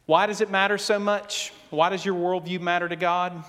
Why 0.05 0.25
does 0.25 0.41
it 0.41 0.49
matter 0.49 0.77
so 0.77 0.99
much? 0.99 1.51
Why 1.69 1.89
does 1.89 2.05
your 2.05 2.15
worldview 2.15 2.61
matter 2.61 2.87
to 2.87 2.95
God? 2.95 3.43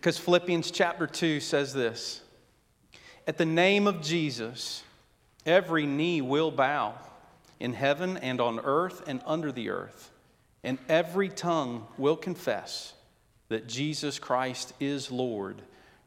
Because 0.00 0.16
Philippians 0.16 0.70
chapter 0.70 1.06
2 1.06 1.40
says 1.40 1.74
this 1.74 2.22
At 3.26 3.36
the 3.36 3.44
name 3.44 3.86
of 3.86 4.00
Jesus, 4.00 4.82
every 5.44 5.84
knee 5.84 6.22
will 6.22 6.50
bow 6.50 6.94
in 7.60 7.74
heaven 7.74 8.16
and 8.16 8.40
on 8.40 8.60
earth 8.60 9.02
and 9.06 9.20
under 9.26 9.52
the 9.52 9.68
earth, 9.68 10.10
and 10.64 10.78
every 10.88 11.28
tongue 11.28 11.86
will 11.98 12.16
confess 12.16 12.94
that 13.50 13.66
Jesus 13.66 14.18
Christ 14.18 14.72
is 14.80 15.10
Lord 15.10 15.60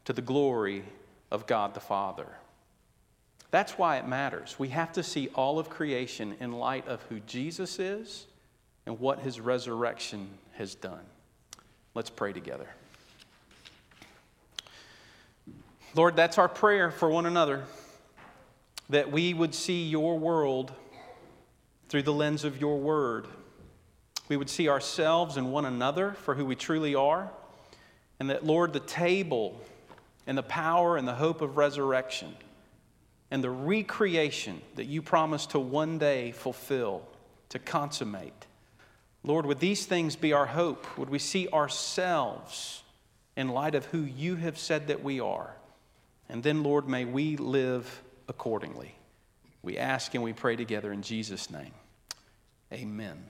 to 0.06 0.14
the 0.14 0.24
glory 0.24 0.84
of 1.30 1.46
God 1.46 1.76
the 1.76 1.80
Father. 1.80 2.28
That's 3.52 3.74
why 3.74 3.98
it 3.98 4.08
matters. 4.08 4.58
We 4.58 4.70
have 4.70 4.92
to 4.94 5.04
see 5.04 5.28
all 5.36 5.60
of 5.60 5.70
creation 5.70 6.36
in 6.40 6.54
light 6.54 6.88
of 6.88 7.04
who 7.10 7.20
Jesus 7.20 7.78
is 7.78 8.26
and 8.88 9.00
what 9.00 9.20
his 9.20 9.40
resurrection 9.40 10.30
has 10.54 10.74
done. 10.74 11.06
Let's 11.94 12.10
pray 12.10 12.34
together. 12.34 12.70
Lord, 15.96 16.16
that's 16.16 16.40
our 16.40 16.50
prayer 16.50 16.90
for 16.90 17.08
one 17.08 17.28
another 17.28 17.66
that 18.90 19.12
we 19.12 19.34
would 19.34 19.54
see 19.54 19.84
your 19.84 20.18
world 20.18 20.74
through 21.88 22.02
the 22.02 22.14
lens 22.14 22.44
of 22.44 22.60
your 22.60 22.80
word. 22.80 23.28
We 24.28 24.36
would 24.36 24.50
see 24.50 24.70
ourselves 24.70 25.38
and 25.38 25.52
one 25.52 25.66
another 25.66 26.14
for 26.14 26.34
who 26.34 26.46
we 26.46 26.56
truly 26.56 26.96
are. 26.96 27.30
And 28.20 28.30
that, 28.30 28.44
Lord, 28.44 28.74
the 28.74 28.80
table 28.80 29.62
and 30.26 30.38
the 30.38 30.44
power 30.44 30.98
and 30.98 31.08
the 31.08 31.14
hope 31.14 31.42
of 31.42 31.58
resurrection 31.58 32.36
and 33.30 33.44
the 33.44 33.52
recreation 33.52 34.62
that 34.76 34.86
you 34.86 35.02
promise 35.02 35.46
to 35.48 35.60
one 35.60 35.98
day 35.98 36.32
fulfill, 36.32 37.08
to 37.50 37.60
consummate. 37.60 38.48
Lord, 39.24 39.46
would 39.46 39.60
these 39.60 39.86
things 39.86 40.16
be 40.16 40.34
our 40.34 40.46
hope? 40.48 40.98
Would 40.98 41.10
we 41.10 41.20
see 41.20 41.48
ourselves 41.50 42.84
in 43.36 43.50
light 43.50 43.76
of 43.76 43.86
who 43.86 44.00
you 44.00 44.36
have 44.36 44.58
said 44.58 44.88
that 44.88 45.04
we 45.04 45.20
are? 45.20 45.56
And 46.30 46.44
then, 46.44 46.64
Lord, 46.64 46.88
may 46.88 47.06
we 47.06 47.38
live 47.38 48.02
accordingly. 48.28 48.96
We 49.62 49.78
ask 49.78 50.14
and 50.14 50.24
we 50.24 50.34
pray 50.34 50.56
together 50.56 50.92
in 50.92 51.02
Jesus' 51.02 51.50
name. 51.50 51.74
Amen. 52.72 53.24